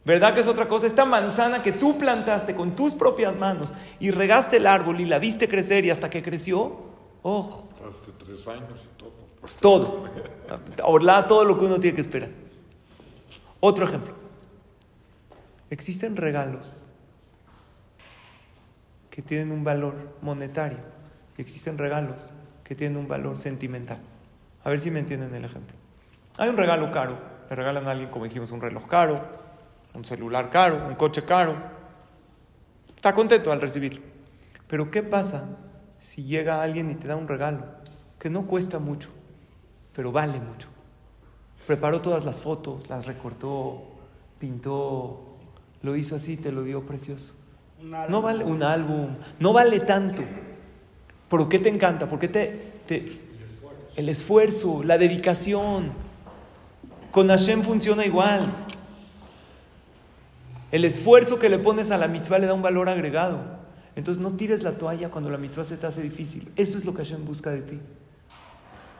¿Verdad 0.05 0.33
que 0.33 0.41
es 0.41 0.47
otra 0.47 0.67
cosa? 0.67 0.85
Esta 0.85 1.05
manzana 1.05 1.63
que 1.63 1.71
tú 1.71 1.97
plantaste 1.97 2.53
con 2.53 2.75
tus 2.75 2.93
propias 2.93 3.37
manos 3.37 3.73
y 4.01 4.11
regaste 4.11 4.57
el 4.57 4.67
árbol 4.67 4.99
y 4.99 5.05
la 5.05 5.17
viste 5.17 5.47
crecer 5.47 5.85
y 5.85 5.89
hasta 5.89 6.09
que 6.09 6.21
creció, 6.21 6.75
ojo. 7.21 7.69
Hace 7.87 8.11
tres 8.17 8.45
años 8.47 8.85
y 8.85 8.97
todo. 8.97 9.13
Todo. 9.61 10.03
Orla, 10.83 11.25
todo 11.27 11.45
lo 11.45 11.57
que 11.57 11.65
uno 11.65 11.79
tiene 11.79 11.95
que 11.95 12.01
esperar. 12.01 12.29
Otro 13.61 13.85
ejemplo. 13.85 14.13
Existen 15.69 16.17
regalos 16.17 16.85
que 19.09 19.21
tienen 19.21 19.51
un 19.51 19.63
valor 19.63 20.17
monetario 20.21 20.92
y 21.37 21.41
existen 21.41 21.77
regalos 21.77 22.29
que 22.63 22.75
tienen 22.75 22.97
un 22.97 23.07
valor 23.07 23.37
sentimental. 23.37 23.99
A 24.63 24.69
ver 24.69 24.79
si 24.79 24.91
me 24.91 24.99
entienden 24.99 25.33
el 25.35 25.45
ejemplo. 25.45 25.75
Hay 26.37 26.49
un 26.49 26.57
regalo 26.57 26.91
caro, 26.91 27.17
le 27.49 27.55
regalan 27.55 27.87
a 27.87 27.91
alguien, 27.91 28.09
como 28.09 28.25
dijimos, 28.25 28.51
un 28.51 28.61
reloj 28.61 28.87
caro, 28.87 29.21
un 29.93 30.05
celular 30.05 30.49
caro, 30.49 30.87
un 30.87 30.95
coche 30.95 31.23
caro. 31.23 31.55
Está 32.95 33.13
contento 33.13 33.51
al 33.51 33.61
recibirlo. 33.61 34.01
Pero 34.67 34.89
¿qué 34.89 35.03
pasa 35.03 35.45
si 35.99 36.23
llega 36.23 36.61
alguien 36.61 36.89
y 36.89 36.95
te 36.95 37.07
da 37.07 37.15
un 37.15 37.27
regalo 37.27 37.65
que 38.17 38.29
no 38.29 38.47
cuesta 38.47 38.79
mucho, 38.79 39.09
pero 39.93 40.11
vale 40.11 40.39
mucho? 40.39 40.69
Preparó 41.67 42.01
todas 42.01 42.25
las 42.25 42.39
fotos, 42.39 42.89
las 42.89 43.05
recortó, 43.05 43.83
pintó, 44.39 45.37
lo 45.81 45.95
hizo 45.95 46.15
así, 46.15 46.37
te 46.37 46.51
lo 46.51 46.63
dio 46.63 46.85
precioso. 46.85 47.35
No 47.81 48.21
vale 48.21 48.45
un 48.45 48.63
álbum, 48.63 49.09
no 49.39 49.53
vale 49.53 49.81
tanto. 49.81 50.23
¿Por 51.33 51.49
qué 51.49 51.57
te 51.57 51.67
encanta? 51.67 52.07
¿Por 52.07 52.19
qué 52.19 52.27
te, 52.27 53.17
el 53.95 54.07
esfuerzo, 54.07 54.83
la 54.83 54.99
dedicación. 54.99 55.91
Con 57.09 57.29
Hashem 57.29 57.63
funciona 57.63 58.05
igual. 58.05 58.45
El 60.71 60.85
esfuerzo 60.85 61.39
que 61.39 61.49
le 61.49 61.57
pones 61.57 61.89
a 61.89 61.97
la 61.97 62.07
mitzvah 62.07 62.37
le 62.37 62.45
da 62.45 62.53
un 62.53 62.61
valor 62.61 62.87
agregado. 62.87 63.39
Entonces 63.95 64.21
no 64.21 64.33
tires 64.33 64.61
la 64.61 64.77
toalla 64.77 65.09
cuando 65.09 65.31
la 65.31 65.39
mitzvah 65.39 65.63
se 65.63 65.75
te 65.75 65.87
hace 65.87 66.03
difícil. 66.03 66.51
Eso 66.55 66.77
es 66.77 66.85
lo 66.85 66.93
que 66.93 67.03
Hashem 67.03 67.25
busca 67.25 67.49
de 67.49 67.63
ti. 67.63 67.79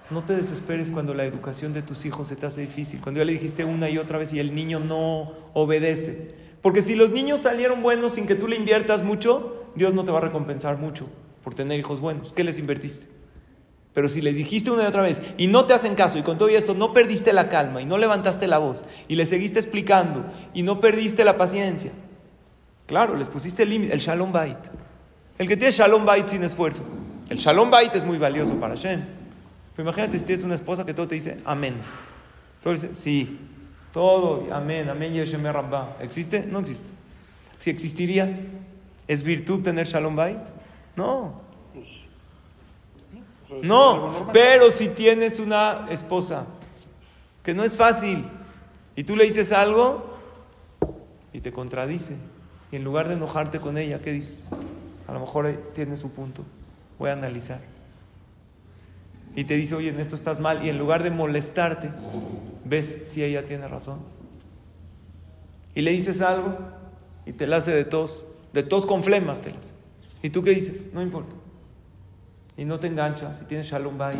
No 0.09 0.23
te 0.23 0.35
desesperes 0.35 0.89
cuando 0.89 1.13
la 1.13 1.25
educación 1.25 1.71
de 1.71 1.83
tus 1.83 2.03
hijos 2.03 2.29
se 2.29 2.35
te 2.35 2.47
hace 2.47 2.61
difícil. 2.61 2.99
Cuando 2.99 3.19
ya 3.19 3.25
le 3.25 3.33
dijiste 3.33 3.63
una 3.63 3.91
y 3.91 3.99
otra 3.99 4.17
vez 4.17 4.33
y 4.33 4.39
el 4.39 4.55
niño 4.55 4.79
no 4.79 5.33
obedece. 5.53 6.33
Porque 6.63 6.81
si 6.81 6.95
los 6.95 7.11
niños 7.11 7.41
salieron 7.41 7.83
buenos 7.83 8.15
sin 8.15 8.25
que 8.25 8.33
tú 8.33 8.47
le 8.47 8.55
inviertas 8.55 9.03
mucho, 9.03 9.67
Dios 9.75 9.93
no 9.93 10.03
te 10.03 10.09
va 10.09 10.17
a 10.17 10.21
recompensar 10.21 10.79
mucho 10.79 11.07
por 11.43 11.55
tener 11.55 11.79
hijos 11.79 11.99
buenos. 11.99 12.33
¿Qué 12.33 12.43
les 12.43 12.59
invertiste? 12.59 13.07
Pero 13.93 14.09
si 14.09 14.21
le 14.21 14.33
dijiste 14.33 14.71
una 14.71 14.83
y 14.83 14.87
otra 14.87 15.03
vez 15.03 15.21
y 15.37 15.47
no 15.47 15.65
te 15.65 15.73
hacen 15.73 15.93
caso 15.93 16.17
y 16.17 16.23
con 16.23 16.37
todo 16.37 16.49
esto 16.49 16.73
no 16.73 16.93
perdiste 16.93 17.31
la 17.31 17.49
calma 17.49 17.81
y 17.81 17.85
no 17.85 17.97
levantaste 17.97 18.47
la 18.47 18.57
voz 18.57 18.85
y 19.07 19.15
le 19.15 19.25
seguiste 19.25 19.59
explicando 19.59 20.25
y 20.53 20.63
no 20.63 20.79
perdiste 20.79 21.23
la 21.23 21.37
paciencia, 21.37 21.91
claro, 22.87 23.15
les 23.15 23.27
pusiste 23.27 23.63
el 23.63 23.69
límite, 23.69 23.93
el 23.93 23.99
shalom 23.99 24.31
bait. 24.31 24.57
El 25.37 25.47
que 25.47 25.57
tiene 25.57 25.71
shalom 25.71 26.05
bait 26.05 26.27
sin 26.27 26.43
esfuerzo, 26.43 26.83
El 27.29 27.37
Shalom 27.37 27.71
Bait 27.71 27.93
es 27.95 28.03
muy 28.03 28.17
valioso 28.17 28.55
para 28.59 28.75
Hashem. 28.75 29.01
Pero 29.75 29.89
imagínate 29.89 30.19
si 30.19 30.25
tienes 30.25 30.43
una 30.43 30.55
esposa 30.55 30.85
que 30.85 30.93
todo 30.93 31.07
te 31.07 31.15
dice 31.15 31.37
amén. 31.45 31.75
Todo 32.61 32.73
dice 32.73 32.93
sí. 32.93 33.39
Todo, 33.91 34.47
amén, 34.51 34.89
amén, 34.89 35.13
Yeshem 35.13 35.43
Rabba. 35.43 35.97
¿Existe? 36.01 36.45
No 36.45 36.59
existe. 36.59 36.87
Si 37.59 37.69
existiría, 37.69 38.39
¿es 39.07 39.23
virtud 39.23 39.61
tener 39.61 39.87
Shalom 39.87 40.15
Bait? 40.15 40.39
No. 40.95 41.41
Pues, 43.47 43.63
No, 43.63 44.29
pero 44.33 44.71
si 44.71 44.89
tienes 44.89 45.39
una 45.39 45.87
esposa 45.89 46.47
que 47.43 47.53
no 47.53 47.63
es 47.63 47.77
fácil 47.77 48.25
y 48.95 49.03
tú 49.03 49.15
le 49.15 49.25
dices 49.25 49.51
algo 49.51 50.17
y 51.31 51.39
te 51.39 51.51
contradice 51.51 52.15
y 52.71 52.77
en 52.77 52.83
lugar 52.83 53.07
de 53.07 53.15
enojarte 53.15 53.59
con 53.59 53.77
ella, 53.77 53.99
¿qué 54.01 54.11
dices? 54.11 54.43
A 55.07 55.13
lo 55.13 55.19
mejor 55.19 55.51
tiene 55.75 55.97
su 55.97 56.11
punto, 56.11 56.43
voy 56.97 57.09
a 57.09 57.13
analizar. 57.13 57.59
Y 59.35 59.43
te 59.45 59.55
dice, 59.55 59.75
oye, 59.75 59.89
en 59.89 59.99
esto 59.99 60.15
estás 60.15 60.39
mal 60.39 60.65
y 60.65 60.69
en 60.69 60.77
lugar 60.77 61.03
de 61.03 61.11
molestarte, 61.11 61.91
ves 62.65 63.03
si 63.07 63.23
ella 63.23 63.45
tiene 63.45 63.67
razón. 63.67 63.99
Y 65.75 65.81
le 65.81 65.91
dices 65.91 66.21
algo 66.21 66.57
y 67.25 67.33
te 67.33 67.47
la 67.47 67.57
hace 67.57 67.71
de 67.71 67.83
tos, 67.83 68.25
de 68.53 68.63
tos 68.63 68.85
con 68.85 69.03
flemas 69.03 69.41
te 69.41 69.51
la 69.51 69.59
hace. 69.59 69.72
¿Y 70.23 70.31
tú 70.31 70.41
qué 70.43 70.51
dices? 70.51 70.91
No 70.93 71.01
importa 71.03 71.35
y 72.55 72.65
no 72.65 72.79
te 72.79 72.87
enganchas 72.87 73.41
y 73.41 73.45
tienes 73.45 73.67
shalom 73.67 73.97
bait. 73.97 74.19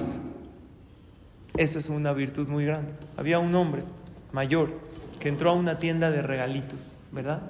Eso 1.55 1.77
es 1.79 1.87
una 1.89 2.13
virtud 2.13 2.47
muy 2.47 2.65
grande. 2.65 2.91
Había 3.15 3.37
un 3.39 3.53
hombre 3.55 3.83
mayor 4.31 4.71
que 5.19 5.29
entró 5.29 5.51
a 5.51 5.53
una 5.53 5.77
tienda 5.77 6.09
de 6.09 6.21
regalitos, 6.23 6.97
¿verdad? 7.11 7.41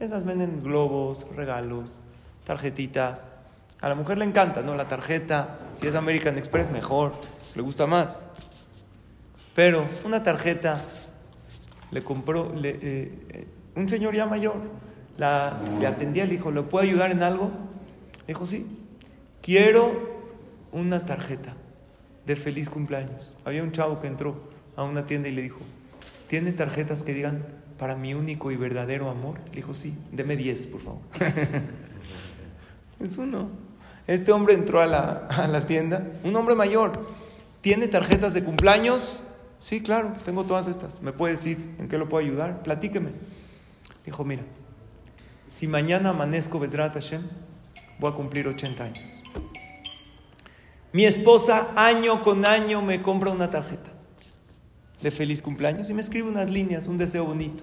Esas 0.00 0.24
venden 0.24 0.62
globos, 0.64 1.26
regalos, 1.36 2.00
tarjetitas. 2.44 3.32
A 3.80 3.88
la 3.88 3.94
mujer 3.94 4.18
le 4.18 4.24
encanta, 4.24 4.62
¿no? 4.62 4.74
La 4.74 4.88
tarjeta, 4.88 5.58
si 5.76 5.86
es 5.86 5.94
American 5.94 6.36
Express, 6.38 6.70
mejor, 6.70 7.12
le 7.54 7.62
gusta 7.62 7.86
más. 7.86 8.24
Pero 9.54 9.84
una 10.04 10.22
tarjeta 10.24 10.82
le 11.92 12.02
compró 12.02 12.52
le- 12.54 12.70
eh, 12.82 13.26
eh, 13.30 13.46
un 13.76 13.88
señor 13.88 14.14
ya 14.14 14.26
mayor, 14.26 14.56
la, 15.18 15.60
le 15.78 15.86
atendía, 15.86 16.24
le 16.24 16.32
dijo, 16.32 16.50
¿le 16.50 16.62
puedo 16.62 16.82
ayudar 16.84 17.12
en 17.12 17.22
algo? 17.22 17.50
Dijo, 18.26 18.46
sí, 18.46 18.66
quiero 19.40 20.10
una 20.72 21.04
tarjeta 21.04 21.54
de 22.26 22.36
feliz 22.36 22.70
cumpleaños. 22.70 23.32
Había 23.44 23.62
un 23.62 23.72
chavo 23.72 24.00
que 24.00 24.06
entró 24.06 24.52
a 24.76 24.84
una 24.84 25.06
tienda 25.06 25.28
y 25.28 25.32
le 25.32 25.42
dijo, 25.42 25.60
¿tiene 26.28 26.52
tarjetas 26.52 27.02
que 27.02 27.14
digan 27.14 27.44
para 27.78 27.96
mi 27.96 28.14
único 28.14 28.50
y 28.50 28.56
verdadero 28.56 29.10
amor? 29.10 29.38
Le 29.50 29.56
dijo, 29.56 29.74
sí, 29.74 29.94
deme 30.12 30.36
10, 30.36 30.66
por 30.66 30.80
favor. 30.80 31.00
es 33.00 33.18
uno. 33.18 33.48
Este 34.06 34.32
hombre 34.32 34.54
entró 34.54 34.80
a 34.80 34.86
la, 34.86 35.26
a 35.28 35.46
la 35.46 35.66
tienda, 35.66 36.06
un 36.24 36.34
hombre 36.34 36.54
mayor, 36.54 36.92
¿tiene 37.60 37.86
tarjetas 37.86 38.34
de 38.34 38.42
cumpleaños? 38.42 39.22
Sí, 39.60 39.80
claro, 39.80 40.12
tengo 40.24 40.44
todas 40.44 40.66
estas. 40.66 41.00
¿Me 41.02 41.12
puede 41.12 41.34
decir 41.34 41.76
en 41.78 41.88
qué 41.88 41.98
lo 41.98 42.08
puedo 42.08 42.24
ayudar? 42.24 42.62
Platíqueme. 42.64 43.10
Dijo, 44.04 44.24
mira, 44.24 44.42
si 45.48 45.68
mañana 45.68 46.10
amanezco 46.10 46.58
Bezrat 46.58 46.94
Hashem, 46.94 47.22
voy 48.02 48.12
a 48.12 48.14
cumplir 48.16 48.48
80 48.48 48.84
años. 48.84 49.22
Mi 50.92 51.04
esposa 51.04 51.68
año 51.76 52.22
con 52.22 52.44
año 52.44 52.82
me 52.82 53.00
compra 53.00 53.30
una 53.30 53.48
tarjeta 53.48 53.90
de 55.00 55.10
feliz 55.10 55.40
cumpleaños 55.40 55.88
y 55.88 55.94
me 55.94 56.00
escribe 56.00 56.28
unas 56.28 56.50
líneas, 56.50 56.88
un 56.88 56.98
deseo 56.98 57.24
bonito. 57.24 57.62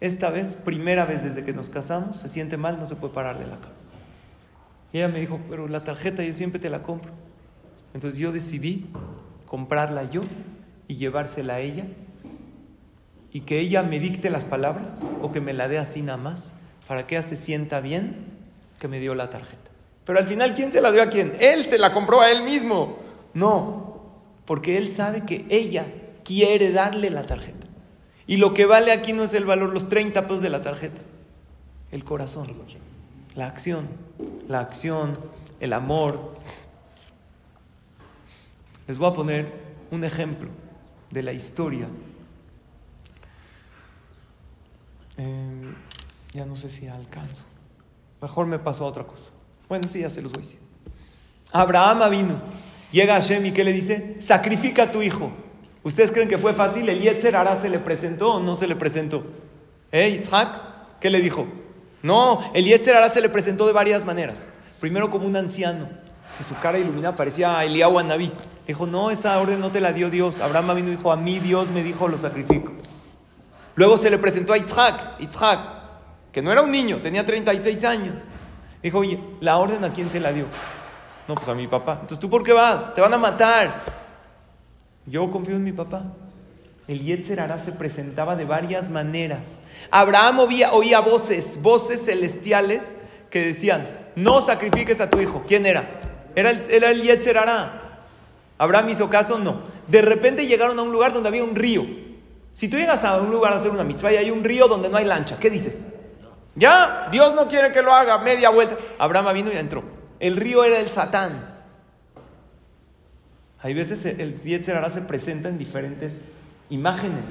Esta 0.00 0.30
vez, 0.30 0.56
primera 0.56 1.04
vez 1.04 1.22
desde 1.22 1.44
que 1.44 1.52
nos 1.52 1.70
casamos, 1.70 2.18
se 2.18 2.28
siente 2.28 2.56
mal, 2.56 2.78
no 2.78 2.86
se 2.86 2.96
puede 2.96 3.14
parar 3.14 3.38
de 3.38 3.46
la 3.46 3.60
cama. 3.60 3.74
Ella 4.92 5.06
me 5.06 5.20
dijo, 5.20 5.40
pero 5.48 5.68
la 5.68 5.82
tarjeta 5.82 6.24
yo 6.24 6.32
siempre 6.32 6.60
te 6.60 6.68
la 6.68 6.82
compro. 6.82 7.12
Entonces 7.94 8.18
yo 8.18 8.32
decidí 8.32 8.86
comprarla 9.46 10.10
yo 10.10 10.22
y 10.88 10.96
llevársela 10.96 11.54
a 11.54 11.60
ella 11.60 11.84
y 13.32 13.42
que 13.42 13.60
ella 13.60 13.84
me 13.84 14.00
dicte 14.00 14.28
las 14.28 14.44
palabras 14.44 15.02
o 15.22 15.30
que 15.30 15.40
me 15.40 15.52
la 15.52 15.68
dé 15.68 15.78
así 15.78 16.02
nada 16.02 16.18
más 16.18 16.52
para 16.88 17.06
que 17.06 17.16
ella 17.16 17.26
se 17.26 17.36
sienta 17.36 17.80
bien 17.80 18.39
que 18.80 18.88
me 18.88 18.98
dio 18.98 19.14
la 19.14 19.30
tarjeta. 19.30 19.70
Pero 20.04 20.18
al 20.18 20.26
final, 20.26 20.54
¿quién 20.54 20.72
se 20.72 20.80
la 20.80 20.90
dio 20.90 21.02
a 21.02 21.10
quién? 21.10 21.34
Él 21.38 21.66
se 21.66 21.78
la 21.78 21.92
compró 21.92 22.20
a 22.20 22.32
él 22.32 22.42
mismo. 22.42 22.96
No, 23.34 24.00
porque 24.46 24.76
él 24.76 24.90
sabe 24.90 25.24
que 25.24 25.46
ella 25.50 25.86
quiere 26.24 26.72
darle 26.72 27.10
la 27.10 27.26
tarjeta. 27.26 27.68
Y 28.26 28.38
lo 28.38 28.54
que 28.54 28.64
vale 28.64 28.90
aquí 28.90 29.12
no 29.12 29.22
es 29.22 29.34
el 29.34 29.44
valor, 29.44 29.72
los 29.72 29.88
30 29.88 30.22
pesos 30.22 30.40
de 30.40 30.50
la 30.50 30.62
tarjeta, 30.62 31.02
el 31.92 32.04
corazón, 32.04 32.48
la 33.34 33.46
acción, 33.46 33.88
la 34.48 34.60
acción, 34.60 35.18
el 35.60 35.72
amor. 35.72 36.36
Les 38.88 38.98
voy 38.98 39.10
a 39.10 39.14
poner 39.14 39.52
un 39.90 40.04
ejemplo 40.04 40.48
de 41.10 41.22
la 41.22 41.32
historia. 41.32 41.86
Eh, 45.18 45.74
ya 46.32 46.46
no 46.46 46.56
sé 46.56 46.70
si 46.70 46.88
alcanzo. 46.88 47.49
Mejor 48.20 48.46
me 48.46 48.58
paso 48.58 48.84
a 48.84 48.88
otra 48.88 49.04
cosa. 49.04 49.30
Bueno, 49.68 49.88
sí, 49.88 50.00
ya 50.00 50.10
se 50.10 50.20
los 50.20 50.32
voy 50.32 50.42
a 50.42 50.46
decir. 50.46 50.60
Abraham 51.52 52.10
vino. 52.10 52.40
Llega 52.92 53.14
Hashem 53.14 53.46
y 53.46 53.52
¿qué 53.52 53.64
le 53.64 53.72
dice? 53.72 54.16
Sacrifica 54.20 54.84
a 54.84 54.90
tu 54.90 55.02
hijo. 55.02 55.30
¿Ustedes 55.82 56.12
creen 56.12 56.28
que 56.28 56.38
fue 56.38 56.52
fácil? 56.52 56.88
¿El 56.88 57.00
Yetzer 57.00 57.36
Hará 57.36 57.60
se 57.60 57.68
le 57.68 57.78
presentó 57.78 58.34
o 58.34 58.40
no 58.40 58.56
se 58.56 58.66
le 58.66 58.76
presentó? 58.76 59.24
¿Eh, 59.92 60.10
Yitzhak? 60.10 60.98
¿Qué 61.00 61.08
le 61.08 61.20
dijo? 61.20 61.46
No, 62.02 62.40
el 62.52 62.64
Yetzer 62.64 62.96
Hará 62.96 63.08
se 63.08 63.20
le 63.20 63.28
presentó 63.28 63.66
de 63.66 63.72
varias 63.72 64.04
maneras. 64.04 64.46
Primero 64.80 65.10
como 65.10 65.26
un 65.26 65.36
anciano, 65.36 65.88
que 66.36 66.44
su 66.44 66.54
cara 66.58 66.78
iluminada 66.78 67.14
parecía 67.14 67.64
Eliyahu 67.64 67.98
Anabí. 67.98 68.32
Dijo, 68.66 68.86
no, 68.86 69.10
esa 69.10 69.38
orden 69.40 69.60
no 69.60 69.70
te 69.70 69.80
la 69.80 69.92
dio 69.92 70.10
Dios. 70.10 70.40
Abraham 70.40 70.76
vino 70.76 70.88
y 70.88 70.96
dijo, 70.96 71.10
a 71.10 71.16
mí 71.16 71.38
Dios 71.38 71.70
me 71.70 71.82
dijo, 71.82 72.08
lo 72.08 72.18
sacrifico. 72.18 72.72
Luego 73.74 73.96
se 73.98 74.10
le 74.10 74.18
presentó 74.18 74.52
a 74.52 74.58
Yitzhak, 74.58 75.18
Yitzhak, 75.18 75.79
que 76.32 76.42
no 76.42 76.52
era 76.52 76.62
un 76.62 76.70
niño, 76.70 77.00
tenía 77.00 77.24
36 77.24 77.84
años. 77.84 78.14
Dijo, 78.82 78.98
oye, 78.98 79.18
¿la 79.40 79.58
orden 79.58 79.84
a 79.84 79.92
quién 79.92 80.10
se 80.10 80.20
la 80.20 80.32
dio? 80.32 80.46
No, 81.28 81.34
pues 81.34 81.48
a 81.48 81.54
mi 81.54 81.66
papá. 81.66 81.92
Entonces, 82.00 82.18
¿tú 82.18 82.30
por 82.30 82.42
qué 82.42 82.52
vas? 82.52 82.94
Te 82.94 83.00
van 83.00 83.12
a 83.12 83.18
matar. 83.18 83.82
Yo 85.06 85.30
confío 85.30 85.56
en 85.56 85.64
mi 85.64 85.72
papá. 85.72 86.04
El 86.88 87.04
Yetzer 87.04 87.40
Hará 87.40 87.58
se 87.58 87.72
presentaba 87.72 88.36
de 88.36 88.44
varias 88.44 88.90
maneras. 88.90 89.60
Abraham 89.90 90.40
oía, 90.40 91.00
voces, 91.00 91.60
voces 91.62 92.04
celestiales 92.04 92.96
que 93.30 93.44
decían, 93.44 93.88
no 94.16 94.40
sacrifiques 94.40 95.00
a 95.00 95.08
tu 95.08 95.20
hijo. 95.20 95.44
¿Quién 95.46 95.66
era? 95.66 96.00
Era 96.34 96.50
el, 96.50 97.08
era. 97.08 98.00
¿Abraham 98.58 98.88
hizo 98.88 99.08
caso? 99.08 99.38
No. 99.38 99.62
De 99.86 100.02
repente 100.02 100.46
llegaron 100.46 100.78
a 100.78 100.82
un 100.82 100.90
lugar 100.90 101.12
donde 101.12 101.28
había 101.28 101.44
un 101.44 101.54
río. 101.54 101.86
Si 102.54 102.68
tú 102.68 102.76
llegas 102.76 103.04
a 103.04 103.20
un 103.20 103.30
lugar 103.30 103.52
a 103.52 103.56
hacer 103.56 103.70
una 103.70 103.84
mitzvah 103.84 104.08
hay 104.08 104.30
un 104.30 104.42
río 104.42 104.66
donde 104.66 104.88
no 104.88 104.96
hay 104.96 105.04
lancha, 105.04 105.38
¿qué 105.38 105.48
dices? 105.48 105.84
Ya, 106.54 107.08
Dios 107.10 107.34
no 107.34 107.48
quiere 107.48 107.72
que 107.72 107.82
lo 107.82 107.94
haga, 107.94 108.18
media 108.18 108.50
vuelta. 108.50 108.76
Abraham 108.98 109.34
vino 109.34 109.52
y 109.52 109.56
entró. 109.56 109.84
El 110.18 110.36
río 110.36 110.64
era 110.64 110.78
el 110.78 110.88
Satán. 110.88 111.48
Hay 113.62 113.74
veces 113.74 114.04
el 114.06 114.40
Yetzer 114.40 114.76
Hará 114.76 114.90
se 114.90 115.02
presenta 115.02 115.48
en 115.48 115.58
diferentes 115.58 116.20
imágenes, 116.70 117.24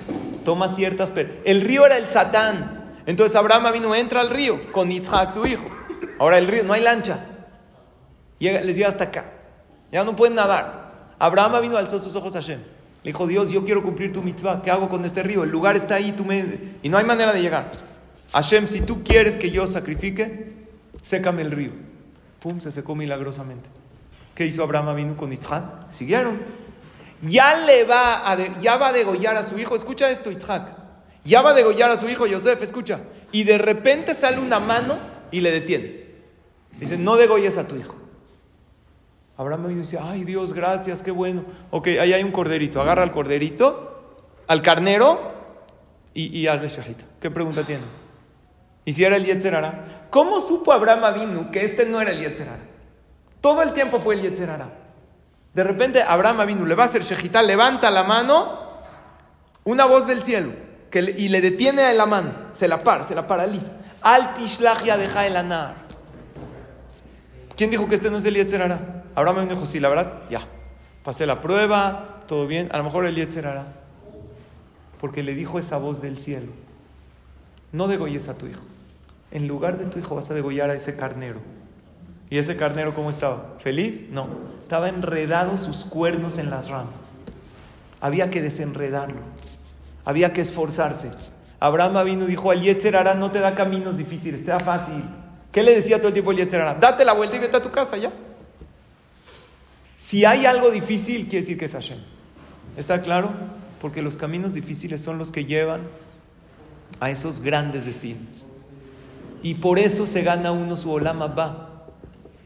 toma 0.44 0.70
ciertas... 0.70 1.12
El 1.44 1.62
río 1.62 1.86
era 1.86 1.98
el 1.98 2.08
Satán. 2.08 3.02
Entonces 3.06 3.36
Abraham 3.36 3.74
vino, 3.74 3.96
entra 3.96 4.22
al 4.22 4.30
río 4.30 4.72
con 4.72 4.90
Yitzhak, 4.90 5.32
su 5.32 5.46
hijo. 5.48 5.66
Ahora 6.20 6.38
el 6.38 6.48
río, 6.48 6.64
no 6.64 6.74
hay 6.74 6.82
lancha. 6.82 7.26
Llega, 8.38 8.62
les 8.62 8.76
llega 8.76 8.90
hasta 8.90 9.06
acá. 9.06 9.26
Ya 9.92 10.04
no 10.04 10.16
pueden 10.16 10.36
nadar. 10.36 11.14
Abraham 11.18 11.62
vino, 11.62 11.78
alzó 11.78 12.00
sus 12.00 12.16
ojos 12.16 12.36
a 12.36 12.42
Hashem. 12.42 12.60
Le 13.04 13.12
dijo, 13.12 13.26
Dios, 13.26 13.50
yo 13.50 13.64
quiero 13.66 13.82
cumplir 13.82 14.14
tu 14.14 14.22
mitzvah. 14.22 14.62
¿Qué 14.62 14.70
hago 14.70 14.90
con 14.90 15.04
este 15.06 15.24
río? 15.24 15.44
El 15.44 15.50
lugar 15.50 15.76
está 15.76 15.96
ahí, 15.96 16.12
tú 16.12 16.26
me... 16.26 16.46
Y 16.84 16.90
no 16.90 16.98
hay 16.98 17.06
manera 17.06 17.34
de 17.34 17.42
llegar. 17.42 17.72
Hashem, 18.34 18.68
si 18.68 18.82
tú 18.82 19.04
quieres 19.04 19.38
que 19.38 19.50
yo 19.50 19.68
sacrifique, 19.68 20.54
sécame 21.02 21.42
el 21.42 21.52
río. 21.52 21.72
Pum, 22.40 22.62
se 22.62 22.72
secó 22.72 22.96
milagrosamente. 22.96 23.70
¿Qué 24.36 24.46
hizo 24.46 24.64
Abraham 24.64 24.96
vino 24.96 25.18
con 25.18 25.32
Yitzhak? 25.32 25.92
Siguieron. 25.92 26.40
Ya 27.22 27.58
le 27.58 27.84
va 27.84 28.32
a, 28.32 28.60
ya 28.62 28.78
va 28.78 28.90
a 28.90 28.94
degollar 28.94 29.36
a 29.36 29.44
su 29.44 29.58
hijo. 29.60 29.76
Escucha 29.76 30.10
esto, 30.10 30.32
Yitzhak. 30.32 30.78
Ya 31.26 31.42
va 31.42 31.50
a 31.50 31.54
degollar 31.54 31.92
a 31.92 31.98
su 31.98 32.08
hijo 32.08 32.26
Yosef, 32.26 32.62
escucha. 32.62 33.02
Y 33.32 33.44
de 33.44 33.58
repente 33.58 34.14
sale 34.14 34.40
una 34.40 34.60
mano 34.60 34.98
y 35.32 35.42
le 35.42 35.52
detiene. 35.52 36.06
Dice, 36.80 36.98
no 36.98 37.18
degolles 37.18 37.58
a 37.58 37.68
tu 37.68 37.76
hijo. 37.76 37.96
Abraham 39.38 39.68
vino 39.68 39.82
dice, 39.82 39.98
ay 40.02 40.24
Dios, 40.24 40.54
gracias, 40.54 41.02
qué 41.02 41.12
bueno. 41.12 41.44
Ok, 41.72 41.88
ahí 41.88 42.14
hay 42.14 42.24
un 42.24 42.32
corderito. 42.32 42.82
Agarra 42.82 43.04
al 43.04 43.12
corderito, 43.12 44.16
al 44.48 44.62
carnero 44.62 45.34
y, 46.14 46.38
y 46.38 46.48
hazle 46.48 46.68
shahita. 46.70 47.04
¿Qué 47.20 47.30
pregunta 47.30 47.64
tiene? 47.64 47.84
¿Y 48.90 48.94
si 48.94 49.04
era 49.04 49.18
el 49.18 49.24
Yetzer 49.24 49.54
Hará? 49.54 50.08
¿Cómo 50.10 50.42
supo 50.42 50.74
Abraham 50.74 51.04
Avinu 51.04 51.52
que 51.52 51.64
este 51.64 51.86
no 51.86 52.02
era 52.02 52.10
el 52.10 52.22
Yetzer 52.22 52.50
Hará? 52.50 52.64
Todo 53.40 53.62
el 53.62 53.72
tiempo 53.72 54.00
fue 54.00 54.16
el 54.16 54.24
Yetzer 54.24 54.50
Hará. 54.50 54.68
De 55.54 55.64
repente 55.64 56.02
Abraham 56.02 56.40
Avinu 56.40 56.66
le 56.66 56.74
va 56.74 56.86
a 56.86 56.86
hacer 56.88 57.04
shejitá, 57.04 57.44
levanta 57.44 57.92
la 57.92 58.04
mano, 58.04 58.80
una 59.64 59.86
voz 59.86 60.08
del 60.08 60.24
cielo, 60.24 60.54
y 60.92 61.30
le 61.30 61.40
detiene 61.40 61.84
a 61.84 61.94
la 61.94 62.08
mano, 62.08 62.32
se 62.54 62.68
la 62.68 62.80
para, 62.80 63.04
se 63.04 63.14
la 63.14 63.28
paraliza. 63.28 63.72
Al 64.02 64.34
deja 64.34 65.28
el 65.28 65.36
anar. 65.36 65.76
¿Quién 67.56 67.70
dijo 67.70 67.88
que 67.88 67.94
este 67.94 68.10
no 68.10 68.18
es 68.18 68.26
el 68.26 68.34
Yetzer 68.34 68.64
Hará? 68.64 69.04
Abraham 69.14 69.44
me 69.44 69.54
dijo, 69.54 69.68
sí, 69.68 69.80
la 69.80 69.90
verdad, 69.90 70.14
ya. 70.32 70.42
Pasé 71.04 71.28
la 71.28 71.42
prueba, 71.42 72.24
todo 72.28 72.48
bien. 72.48 72.70
A 72.72 72.80
lo 72.80 72.86
mejor 72.86 73.06
el 73.06 73.14
Yetzer 73.14 73.46
hará. 73.46 73.68
Porque 75.00 75.22
le 75.22 75.36
dijo 75.36 75.60
esa 75.60 75.78
voz 75.78 76.02
del 76.02 76.18
cielo. 76.18 76.52
No 77.72 77.88
degolles 77.88 78.28
a 78.30 78.36
tu 78.36 78.48
hijo. 78.48 78.62
En 79.32 79.48
lugar 79.48 79.78
de 79.78 79.86
tu 79.86 80.00
hijo 80.00 80.16
vas 80.16 80.30
a 80.32 80.34
degollar 80.34 80.70
a 80.70 80.76
ese 80.76 80.96
carnero. 80.96 81.40
¿Y 82.30 82.38
ese 82.38 82.56
carnero 82.56 82.94
cómo 82.94 83.10
estaba? 83.10 83.56
¿Feliz? 83.60 84.06
No. 84.12 84.28
Estaba 84.62 84.90
enredado 84.90 85.58
sus 85.58 85.86
cuernos 85.86 86.38
en 86.38 86.50
las 86.50 86.70
ramas. 86.70 87.14
Había 88.02 88.30
que 88.30 88.42
desenredarlo. 88.42 89.22
Había 90.06 90.34
que 90.34 90.42
esforzarse. 90.42 91.12
Abraham 91.60 92.06
vino 92.06 92.24
y 92.26 92.28
dijo, 92.28 92.52
al 92.52 92.62
Yetzer 92.62 93.16
no 93.18 93.32
te 93.32 93.40
da 93.40 93.54
caminos 93.54 93.98
difíciles, 93.98 94.44
te 94.44 94.52
da 94.52 94.60
fácil. 94.60 95.04
¿Qué 95.52 95.64
le 95.64 95.76
decía 95.76 95.98
todo 95.98 96.08
el 96.08 96.14
tiempo 96.14 96.32
el 96.32 96.38
Yetzer 96.38 96.62
hará? 96.62 96.76
Date 96.76 97.04
la 97.04 97.14
vuelta 97.14 97.36
y 97.36 97.40
vete 97.40 97.58
a 97.58 97.62
tu 97.62 97.72
casa 97.72 97.98
ya. 97.98 98.14
Si 99.96 100.24
hay 100.24 100.46
algo 100.46 100.72
difícil, 100.72 101.24
quiere 101.24 101.42
decir 101.42 101.58
que 101.58 101.66
es 101.66 101.74
Hashem. 101.74 102.00
¿Está 102.78 103.02
claro? 103.02 103.32
Porque 103.82 104.02
los 104.02 104.16
caminos 104.16 104.54
difíciles 104.54 105.02
son 105.02 105.18
los 105.18 105.32
que 105.32 105.46
llevan 105.46 105.82
a 107.00 107.10
esos 107.10 107.42
grandes 107.42 107.86
destinos. 107.86 108.46
Y 109.42 109.56
por 109.56 109.80
eso 109.80 110.06
se 110.06 110.22
gana 110.22 110.52
uno 110.52 110.78
su 110.78 110.92
Olam 110.92 111.22
Abba. 111.22 111.86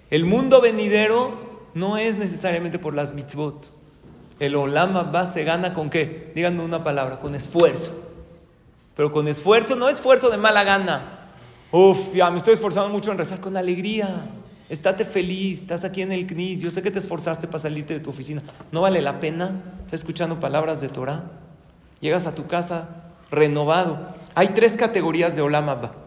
El 0.10 0.25
mundo 0.25 0.62
venidero 0.62 1.69
no 1.73 1.97
es 1.97 2.17
necesariamente 2.17 2.79
por 2.79 2.93
las 2.93 3.13
mitzvot. 3.13 3.71
El 4.39 4.56
Olam 4.56 4.95
Abba 4.97 5.25
se 5.25 5.43
gana 5.43 5.73
con 5.73 5.89
qué? 5.89 6.32
Díganme 6.36 6.63
una 6.63 6.84
palabra, 6.84 7.19
con 7.19 7.36
esfuerzo. 7.36 7.93
Pero 8.95 9.12
con 9.12 9.27
esfuerzo, 9.27 9.75
no 9.75 9.89
esfuerzo 9.89 10.29
de 10.29 10.38
mala 10.38 10.63
gana. 10.63 11.29
Uf, 11.71 12.13
ya 12.13 12.29
me 12.29 12.38
estoy 12.38 12.53
esforzando 12.53 12.89
mucho 12.89 13.12
en 13.12 13.17
rezar 13.17 13.39
con 13.39 13.58
alegría. 13.58 14.27
Estate 14.69 15.06
feliz, 15.06 15.62
estás 15.62 15.84
aquí 15.84 16.03
en 16.03 16.12
el 16.12 16.27
CNIS. 16.27 16.62
Yo 16.62 16.71
sé 16.71 16.84
que 16.84 16.91
te 16.91 16.99
esforzaste 16.99 17.47
para 17.47 17.60
salirte 17.60 17.95
de 17.95 17.99
tu 17.99 18.12
oficina. 18.12 18.43
¿No 18.71 18.82
vale 18.82 19.01
la 19.01 19.19
pena? 19.19 19.63
Estás 19.86 20.01
escuchando 20.01 20.39
palabras 20.39 20.82
de 20.82 20.89
Torah. 20.89 21.23
Llegas 21.99 22.27
a 22.27 22.36
tu 22.36 22.45
casa 22.45 22.89
renovado. 23.32 24.10
Hay 24.36 24.49
tres 24.49 24.75
categorías 24.75 25.36
de 25.36 25.41
Olam 25.41 25.69
Abba. 25.69 26.02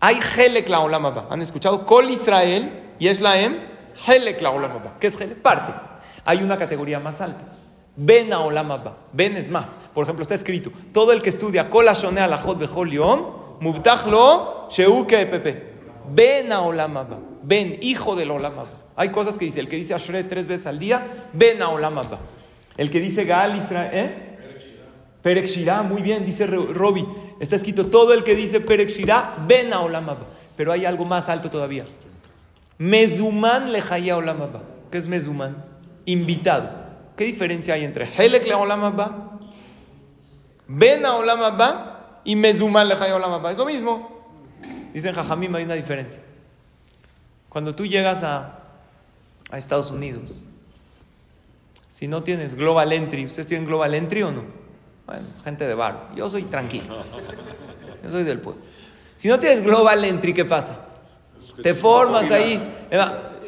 Hay 0.00 0.18
Helek 0.36 0.68
la 0.68 0.80
Olam 0.80 1.06
Abba. 1.06 1.26
¿Han 1.30 1.42
escuchado? 1.42 1.84
Kol 1.84 2.10
Israel 2.10 2.94
y 2.98 3.08
es 3.08 3.20
la 3.20 3.38
Em. 3.38 3.58
Helek 4.06 4.40
la 4.40 4.50
Olam 4.50 4.72
Abba. 4.72 4.96
¿Qué 4.98 5.08
es 5.08 5.20
Helek? 5.20 5.42
Parte. 5.42 5.74
Hay 6.24 6.42
una 6.42 6.56
categoría 6.56 6.98
más 6.98 7.20
alta. 7.20 7.44
Ben 7.96 8.32
a 8.32 8.40
Olam 8.40 8.72
Abba. 8.72 8.96
Ben 9.12 9.36
es 9.36 9.50
más. 9.50 9.76
Por 9.92 10.04
ejemplo, 10.04 10.22
está 10.22 10.34
escrito: 10.34 10.70
todo 10.92 11.12
el 11.12 11.20
que 11.20 11.28
estudia 11.28 11.68
Kol 11.68 11.88
Ashoneh 11.88 12.22
Alachot 12.22 12.58
Bechol 12.58 12.90
Yom, 12.90 13.60
Mubtach 13.60 14.06
Sheuke 14.70 15.26
Pepe. 15.26 15.70
Ben 16.10 16.50
a 16.50 16.60
Olam 16.60 16.96
Abba. 16.96 17.18
Ben, 17.42 17.78
hijo 17.82 18.16
del 18.16 18.30
Olam 18.30 18.58
Abba. 18.58 18.70
Hay 18.96 19.10
cosas 19.10 19.36
que 19.36 19.44
dice: 19.44 19.60
el 19.60 19.68
que 19.68 19.76
dice 19.76 19.92
Ashre 19.92 20.24
tres 20.24 20.46
veces 20.46 20.66
al 20.66 20.78
día, 20.78 21.28
Ben 21.34 21.60
a 21.60 21.68
Olam 21.68 21.98
Abba. 21.98 22.20
El 22.76 22.90
que 22.90 23.00
dice 23.00 23.24
Gaal 23.24 23.58
Israel, 23.58 23.90
¿eh? 23.92 24.26
Perek 25.22 25.46
muy 25.84 26.00
bien, 26.00 26.24
dice 26.24 26.46
Robi. 26.46 27.06
Está 27.40 27.56
escrito 27.56 27.86
todo 27.86 28.12
el 28.12 28.22
que 28.22 28.36
dice 28.36 28.60
Perek 28.60 28.90
Shirah, 28.90 29.44
ven 29.48 29.72
a 29.72 29.80
Olam 29.80 30.08
Abba. 30.08 30.26
Pero 30.56 30.72
hay 30.72 30.84
algo 30.84 31.06
más 31.06 31.28
alto 31.28 31.50
todavía. 31.50 31.86
Mezuman 32.78 33.72
lejaya 33.72 34.18
Olam 34.18 34.42
Abba. 34.42 34.60
¿Qué 34.90 34.98
es 34.98 35.06
Mezuman? 35.06 35.64
Invitado. 36.04 36.70
¿Qué 37.16 37.24
diferencia 37.24 37.74
hay 37.74 37.84
entre 37.84 38.06
Helek 38.06 38.46
le 38.46 38.54
Olam 38.54 38.84
Abba, 38.84 39.38
ven 40.68 41.04
a 41.04 41.16
Olam 41.16 41.42
Abba 41.42 42.20
y 42.24 42.36
Mezuman 42.36 42.88
lejaya 42.88 43.16
Olam 43.16 43.32
Abba? 43.32 43.50
Es 43.50 43.58
lo 43.58 43.64
mismo. 43.66 44.24
Dicen 44.92 45.14
Jajamim, 45.14 45.54
hay 45.54 45.64
una 45.64 45.74
diferencia. 45.74 46.20
Cuando 47.48 47.74
tú 47.74 47.86
llegas 47.86 48.22
a, 48.22 48.60
a 49.50 49.58
Estados 49.58 49.90
Unidos, 49.90 50.32
si 51.88 52.06
no 52.06 52.22
tienes 52.22 52.54
Global 52.54 52.92
Entry, 52.92 53.26
¿ustedes 53.26 53.46
tienen 53.46 53.66
Global 53.66 53.94
Entry 53.94 54.22
o 54.22 54.30
no? 54.30 54.59
Bueno, 55.10 55.26
gente 55.42 55.66
de 55.66 55.74
bar. 55.74 56.10
Yo 56.14 56.30
soy 56.30 56.44
tranquilo. 56.44 57.02
Yo 58.04 58.10
soy 58.12 58.22
del 58.22 58.38
pueblo. 58.38 58.62
Si 59.16 59.26
no 59.26 59.40
tienes 59.40 59.64
Global 59.64 60.04
Entry, 60.04 60.32
¿qué 60.32 60.44
pasa? 60.44 60.78
Te 61.60 61.74
formas 61.74 62.30
ahí. 62.30 62.62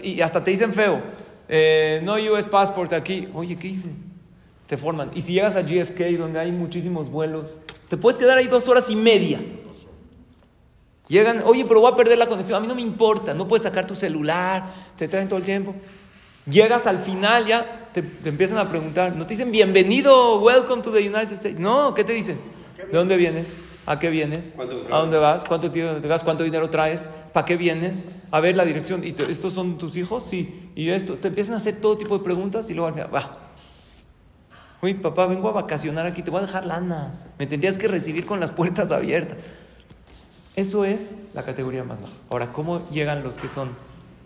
Y 0.02 0.20
hasta 0.20 0.42
te 0.42 0.50
dicen 0.50 0.74
feo. 0.74 1.00
Eh, 1.48 2.00
no 2.02 2.14
US 2.14 2.46
Passport 2.46 2.92
aquí. 2.92 3.28
Oye, 3.32 3.56
¿qué 3.56 3.68
hice? 3.68 3.90
Te 4.66 4.76
forman. 4.76 5.12
Y 5.14 5.22
si 5.22 5.34
llegas 5.34 5.54
a 5.54 5.62
GFK, 5.62 6.18
donde 6.18 6.40
hay 6.40 6.50
muchísimos 6.50 7.08
vuelos, 7.08 7.52
te 7.88 7.96
puedes 7.96 8.18
quedar 8.18 8.38
ahí 8.38 8.48
dos 8.48 8.66
horas 8.66 8.90
y 8.90 8.96
media. 8.96 9.38
Llegan, 11.06 11.42
oye, 11.44 11.64
pero 11.64 11.78
voy 11.80 11.92
a 11.92 11.94
perder 11.94 12.18
la 12.18 12.26
conexión. 12.26 12.56
A 12.56 12.60
mí 12.60 12.66
no 12.66 12.74
me 12.74 12.82
importa. 12.82 13.34
No 13.34 13.46
puedes 13.46 13.62
sacar 13.62 13.86
tu 13.86 13.94
celular. 13.94 14.64
Te 14.96 15.06
traen 15.06 15.28
todo 15.28 15.38
el 15.38 15.44
tiempo. 15.44 15.76
Llegas 16.44 16.88
al 16.88 16.98
final 16.98 17.46
ya, 17.46 17.81
te, 17.92 18.02
te, 18.02 18.28
empiezan 18.28 18.58
a 18.58 18.68
preguntar, 18.68 19.14
no 19.14 19.26
te 19.26 19.34
dicen 19.34 19.52
bienvenido, 19.52 20.40
welcome 20.40 20.82
to 20.82 20.90
the 20.92 21.00
United 21.00 21.32
States. 21.32 21.58
No, 21.58 21.94
¿qué 21.94 22.04
te 22.04 22.12
dicen? 22.12 22.38
¿De 22.76 22.96
dónde 22.98 23.16
vienes? 23.16 23.48
¿A 23.84 23.98
qué 23.98 24.10
vienes? 24.10 24.54
¿A 24.90 24.98
dónde 24.98 25.18
vas? 25.18 25.44
¿Cuánto 25.44 25.70
tiempo 25.70 26.00
te 26.00 26.08
vas? 26.08 26.22
¿Cuánto 26.22 26.44
dinero 26.44 26.70
traes? 26.70 27.08
¿Para 27.32 27.44
qué 27.44 27.56
vienes? 27.56 28.04
A 28.30 28.40
ver 28.40 28.56
la 28.56 28.64
dirección. 28.64 29.04
¿Y 29.04 29.12
te, 29.12 29.30
estos 29.30 29.52
son 29.52 29.76
tus 29.76 29.96
hijos? 29.96 30.24
Sí. 30.24 30.70
Y 30.74 30.90
esto, 30.90 31.14
te 31.14 31.28
empiezan 31.28 31.54
a 31.54 31.56
hacer 31.56 31.76
todo 31.76 31.98
tipo 31.98 32.16
de 32.16 32.24
preguntas 32.24 32.70
y 32.70 32.74
luego 32.74 32.88
al 32.88 32.94
final, 32.94 33.14
va. 33.14 33.38
Oye, 34.80 34.94
papá, 34.94 35.26
vengo 35.26 35.48
a 35.48 35.52
vacacionar 35.52 36.06
aquí, 36.06 36.22
te 36.22 36.30
voy 36.30 36.38
a 36.38 36.46
dejar 36.46 36.66
lana. 36.66 37.20
Me 37.38 37.46
tendrías 37.46 37.76
que 37.76 37.88
recibir 37.88 38.24
con 38.24 38.40
las 38.40 38.50
puertas 38.50 38.90
abiertas. 38.90 39.38
Eso 40.54 40.84
es 40.84 41.14
la 41.34 41.42
categoría 41.42 41.82
más 41.82 42.00
baja. 42.00 42.12
Ahora, 42.30 42.52
¿cómo 42.52 42.88
llegan 42.90 43.22
los 43.22 43.38
que 43.38 43.48
son 43.48 43.70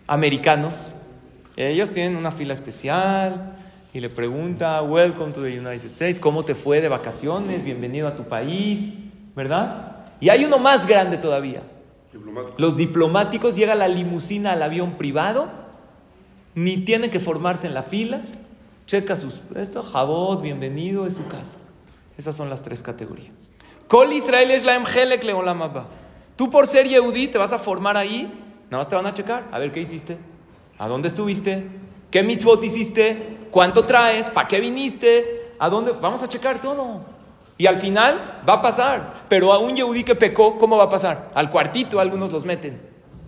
americanos? 0.07 0.95
Ellos 1.57 1.89
tienen 1.89 2.15
una 2.15 2.29
fila 2.29 2.53
especial 2.53 3.57
y 3.91 3.99
le 3.99 4.11
pregunta, 4.11 4.79
welcome 4.83 5.33
to 5.33 5.41
the 5.41 5.59
United 5.59 5.87
States, 5.87 6.19
¿cómo 6.19 6.45
te 6.45 6.53
fue 6.53 6.81
de 6.81 6.87
vacaciones? 6.87 7.65
Bienvenido 7.65 8.07
a 8.07 8.15
tu 8.15 8.25
país, 8.25 8.93
¿verdad? 9.35 10.05
Y 10.19 10.29
hay 10.29 10.45
uno 10.45 10.59
más 10.59 10.85
grande 10.85 11.17
todavía. 11.17 11.63
Diplomático. 12.13 12.53
Los 12.59 12.77
diplomáticos 12.77 13.55
llega 13.55 13.73
la 13.73 13.87
limusina 13.87 14.51
al 14.51 14.61
avión 14.61 14.91
privado, 14.93 15.49
ni 16.53 16.77
tienen 16.77 17.09
que 17.09 17.19
formarse 17.19 17.65
en 17.65 17.73
la 17.73 17.81
fila, 17.81 18.21
checa 18.85 19.15
sus, 19.15 19.41
esto, 19.55 19.81
jabot, 19.81 20.39
bienvenido, 20.39 21.07
es 21.07 21.15
su 21.15 21.27
casa. 21.27 21.57
Esas 22.19 22.35
son 22.35 22.51
las 22.51 22.61
tres 22.61 22.83
categorías. 22.83 23.51
Kol 23.87 24.13
Israel 24.13 24.51
es 24.51 24.63
la 24.63 24.75
Emhelek 24.75 25.23
Leolam 25.23 25.63
Abba. 25.63 25.87
Tú 26.35 26.51
por 26.51 26.67
ser 26.67 26.87
Yehudí 26.87 27.29
te 27.29 27.39
vas 27.39 27.51
a 27.51 27.57
formar 27.57 27.97
ahí, 27.97 28.31
nada 28.69 28.83
más 28.83 28.89
te 28.89 28.95
van 28.95 29.07
a 29.07 29.13
checar, 29.15 29.47
a 29.51 29.57
ver 29.57 29.71
qué 29.71 29.81
hiciste. 29.81 30.19
¿A 30.79 30.87
dónde 30.87 31.07
estuviste? 31.07 31.65
¿Qué 32.11 32.23
mitzvot 32.23 32.63
hiciste? 32.63 33.37
¿Cuánto 33.51 33.85
traes? 33.85 34.29
¿Para 34.29 34.47
qué 34.47 34.59
viniste? 34.59 35.53
¿A 35.59 35.69
dónde? 35.69 35.93
Vamos 35.93 36.21
a 36.23 36.29
checar 36.29 36.61
todo. 36.61 37.01
Y 37.57 37.65
al 37.65 37.79
final 37.79 38.41
va 38.47 38.53
a 38.53 38.61
pasar. 38.61 39.25
Pero 39.27 39.51
a 39.51 39.57
un 39.57 39.75
yehudí 39.75 40.03
que 40.03 40.15
pecó, 40.15 40.57
¿cómo 40.57 40.77
va 40.77 40.85
a 40.85 40.89
pasar? 40.89 41.31
Al 41.33 41.49
cuartito 41.49 41.99
algunos 41.99 42.31
los 42.31 42.45
meten. 42.45 42.79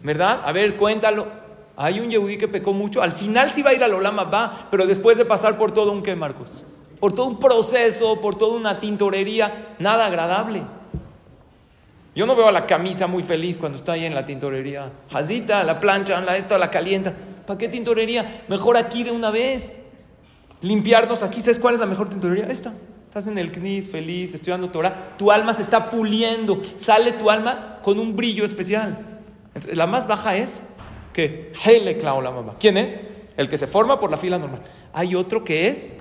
¿Verdad? 0.03 0.41
A 0.45 0.51
ver, 0.51 0.75
cuéntalo. 0.75 1.27
Hay 1.75 1.99
un 1.99 2.09
yehudí 2.09 2.37
que 2.37 2.47
pecó 2.47 2.73
mucho. 2.73 3.01
Al 3.01 3.13
final 3.13 3.51
sí 3.51 3.63
va 3.63 3.71
a 3.71 3.73
ir 3.73 3.83
al 3.83 3.93
Olama, 3.93 4.25
va. 4.25 4.67
Pero 4.69 4.85
después 4.85 5.17
de 5.17 5.25
pasar 5.25 5.57
por 5.57 5.71
todo 5.71 5.91
un 5.91 6.03
qué, 6.03 6.15
Marcos? 6.15 6.65
Por 6.99 7.13
todo 7.13 7.25
un 7.25 7.39
proceso, 7.39 8.21
por 8.21 8.35
toda 8.35 8.55
una 8.55 8.79
tintorería. 8.79 9.75
Nada 9.79 10.05
agradable. 10.05 10.61
Yo 12.15 12.25
no 12.25 12.35
veo 12.35 12.47
a 12.47 12.51
la 12.51 12.65
camisa 12.65 13.07
muy 13.07 13.23
feliz 13.23 13.57
cuando 13.57 13.77
está 13.77 13.93
ahí 13.93 14.05
en 14.05 14.13
la 14.13 14.25
tintorería. 14.25 14.91
Jazita, 15.11 15.63
la 15.63 15.79
plancha, 15.79 16.19
la 16.21 16.37
esto, 16.37 16.57
la 16.57 16.69
calienta. 16.69 17.13
¿Para 17.49 17.57
qué 17.57 17.67
tintorería? 17.67 18.43
Mejor 18.47 18.77
aquí 18.77 19.03
de 19.03 19.09
una 19.09 19.31
vez. 19.31 19.79
Limpiarnos 20.61 21.23
aquí. 21.23 21.41
¿Sabes 21.41 21.57
cuál 21.57 21.73
es 21.73 21.79
la 21.79 21.87
mejor 21.87 22.07
tintorería? 22.07 22.45
Esta. 22.45 22.73
Estás 23.07 23.25
en 23.25 23.39
el 23.39 23.51
CNIS, 23.51 23.89
feliz, 23.89 24.35
estudiando 24.35 24.69
Torah. 24.69 25.15
Tu 25.17 25.31
alma 25.31 25.55
se 25.55 25.63
está 25.63 25.89
puliendo. 25.89 26.61
Sale 26.79 27.13
tu 27.13 27.31
alma 27.31 27.79
con 27.81 27.97
un 27.97 28.15
brillo 28.15 28.45
especial. 28.45 28.99
Entonces, 29.55 29.75
la 29.75 29.87
más 29.87 30.05
baja 30.05 30.35
es 30.35 30.61
que 31.11 31.51
Hele 31.65 31.99
la 31.99 32.29
mamá. 32.29 32.53
¿Quién 32.59 32.77
es? 32.77 32.99
El 33.35 33.49
que 33.49 33.57
se 33.57 33.65
forma 33.65 33.99
por 33.99 34.11
la 34.11 34.17
fila 34.17 34.37
normal. 34.37 34.61
Hay 34.93 35.15
otro 35.15 35.43
que 35.43 35.69
es. 35.69 35.95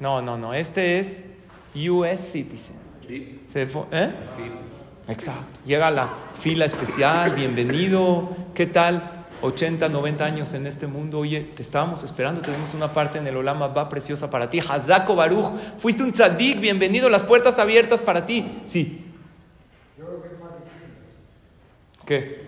No, 0.00 0.22
no, 0.22 0.38
no. 0.38 0.54
Este 0.54 1.00
es 1.00 1.22
US 1.86 2.32
Citizen. 2.32 2.76
Se 3.52 3.64
¿Eh? 3.64 4.10
Exacto. 5.08 5.60
Llega 5.66 5.88
a 5.88 5.90
la 5.90 6.08
fila 6.40 6.64
especial, 6.64 7.34
bienvenido, 7.34 8.34
¿qué 8.54 8.64
tal? 8.64 9.23
80, 9.44 9.90
90 9.90 10.24
años 10.24 10.54
en 10.54 10.66
este 10.66 10.86
mundo, 10.86 11.18
oye, 11.18 11.42
te 11.54 11.60
estábamos 11.60 12.02
esperando, 12.02 12.40
tenemos 12.40 12.72
una 12.72 12.94
parte 12.94 13.18
en 13.18 13.26
el 13.26 13.36
Olama 13.36 13.66
va 13.66 13.90
preciosa 13.90 14.30
para 14.30 14.48
ti. 14.48 14.58
Hazako 14.58 15.14
Baruch, 15.14 15.52
fuiste 15.78 16.02
un 16.02 16.12
tzadik, 16.12 16.58
bienvenido, 16.60 17.10
las 17.10 17.22
puertas 17.22 17.58
abiertas 17.58 18.00
para 18.00 18.24
ti. 18.24 18.62
Sí. 18.64 19.04
¿Qué? 22.06 22.42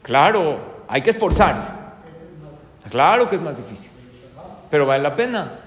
Claro, 0.00 0.84
hay 0.88 1.02
que 1.02 1.10
esforzarse. 1.10 1.68
Claro 2.88 3.28
que 3.28 3.36
es 3.36 3.42
más 3.42 3.58
difícil, 3.58 3.90
pero 4.70 4.86
vale 4.86 5.02
la 5.02 5.14
pena. 5.14 5.60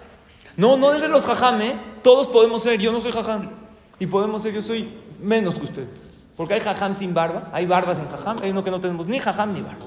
No, 0.58 0.78
no 0.78 0.94
es 0.96 1.02
de 1.02 1.10
los 1.10 1.24
jajam, 1.26 1.62
¿eh? 1.62 1.76
Todos 2.02 2.28
podemos 2.28 2.64
ser, 2.64 2.80
yo 2.80 2.92
no 2.92 3.02
soy 3.02 3.12
jajam. 3.12 3.52
Y 4.00 4.08
podemos 4.08 4.42
ser, 4.42 4.52
yo 4.52 4.64
soy 4.64 4.98
menos 5.20 5.54
que 5.54 5.66
ustedes. 5.66 6.09
Porque 6.40 6.54
hay 6.54 6.62
jajam 6.62 6.96
sin 6.96 7.14
barba, 7.14 7.50
hay 7.52 7.66
barbas 7.66 8.00
en 8.00 8.08
jajam, 8.10 8.38
hay 8.42 8.52
uno 8.52 8.64
que 8.64 8.72
no 8.72 8.80
tenemos 8.80 9.08
ni 9.08 9.20
jajam 9.20 9.52
ni 9.54 9.60
barba. 9.60 9.86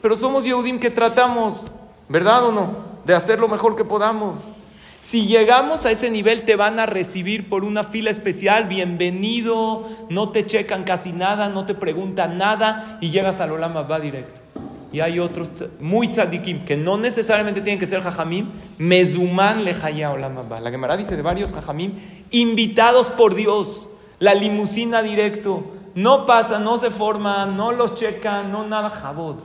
Pero 0.00 0.16
somos 0.16 0.46
Yehudim 0.46 0.80
que 0.80 0.88
tratamos 0.88 1.70
¿Verdad 2.10 2.46
o 2.46 2.50
no? 2.50 2.74
De 3.04 3.14
hacer 3.14 3.38
lo 3.38 3.46
mejor 3.46 3.76
que 3.76 3.84
podamos. 3.84 4.48
Si 4.98 5.26
llegamos 5.26 5.86
a 5.86 5.92
ese 5.92 6.10
nivel, 6.10 6.42
te 6.42 6.56
van 6.56 6.80
a 6.80 6.86
recibir 6.86 7.48
por 7.48 7.62
una 7.62 7.84
fila 7.84 8.10
especial, 8.10 8.64
bienvenido, 8.64 9.88
no 10.08 10.30
te 10.30 10.44
checan 10.44 10.82
casi 10.82 11.12
nada, 11.12 11.48
no 11.48 11.66
te 11.66 11.74
preguntan 11.74 12.36
nada 12.36 12.98
y 13.00 13.10
llegas 13.10 13.38
al 13.38 13.52
Olama 13.52 13.82
va 13.82 14.00
directo. 14.00 14.40
Y 14.92 14.98
hay 14.98 15.20
otros 15.20 15.50
muy 15.78 16.08
tzadikim 16.08 16.64
que 16.64 16.76
no 16.76 16.98
necesariamente 16.98 17.60
tienen 17.60 17.78
que 17.78 17.86
ser 17.86 18.00
jajamim, 18.00 18.48
mezuman 18.76 19.64
lejaya 19.64 20.10
Olama. 20.10 20.42
La 20.60 20.70
Gemara 20.72 20.96
dice 20.96 21.14
de 21.14 21.22
varios 21.22 21.52
jajamim, 21.52 21.92
invitados 22.32 23.08
por 23.08 23.36
Dios, 23.36 23.86
la 24.20 24.34
limusina 24.34 25.02
directo, 25.02 25.64
no 25.96 26.24
pasa, 26.24 26.60
no 26.60 26.78
se 26.78 26.90
forma, 26.90 27.44
no 27.46 27.72
los 27.72 27.94
checan, 27.94 28.52
no 28.52 28.64
nada, 28.64 28.90
jabod. 28.90 29.38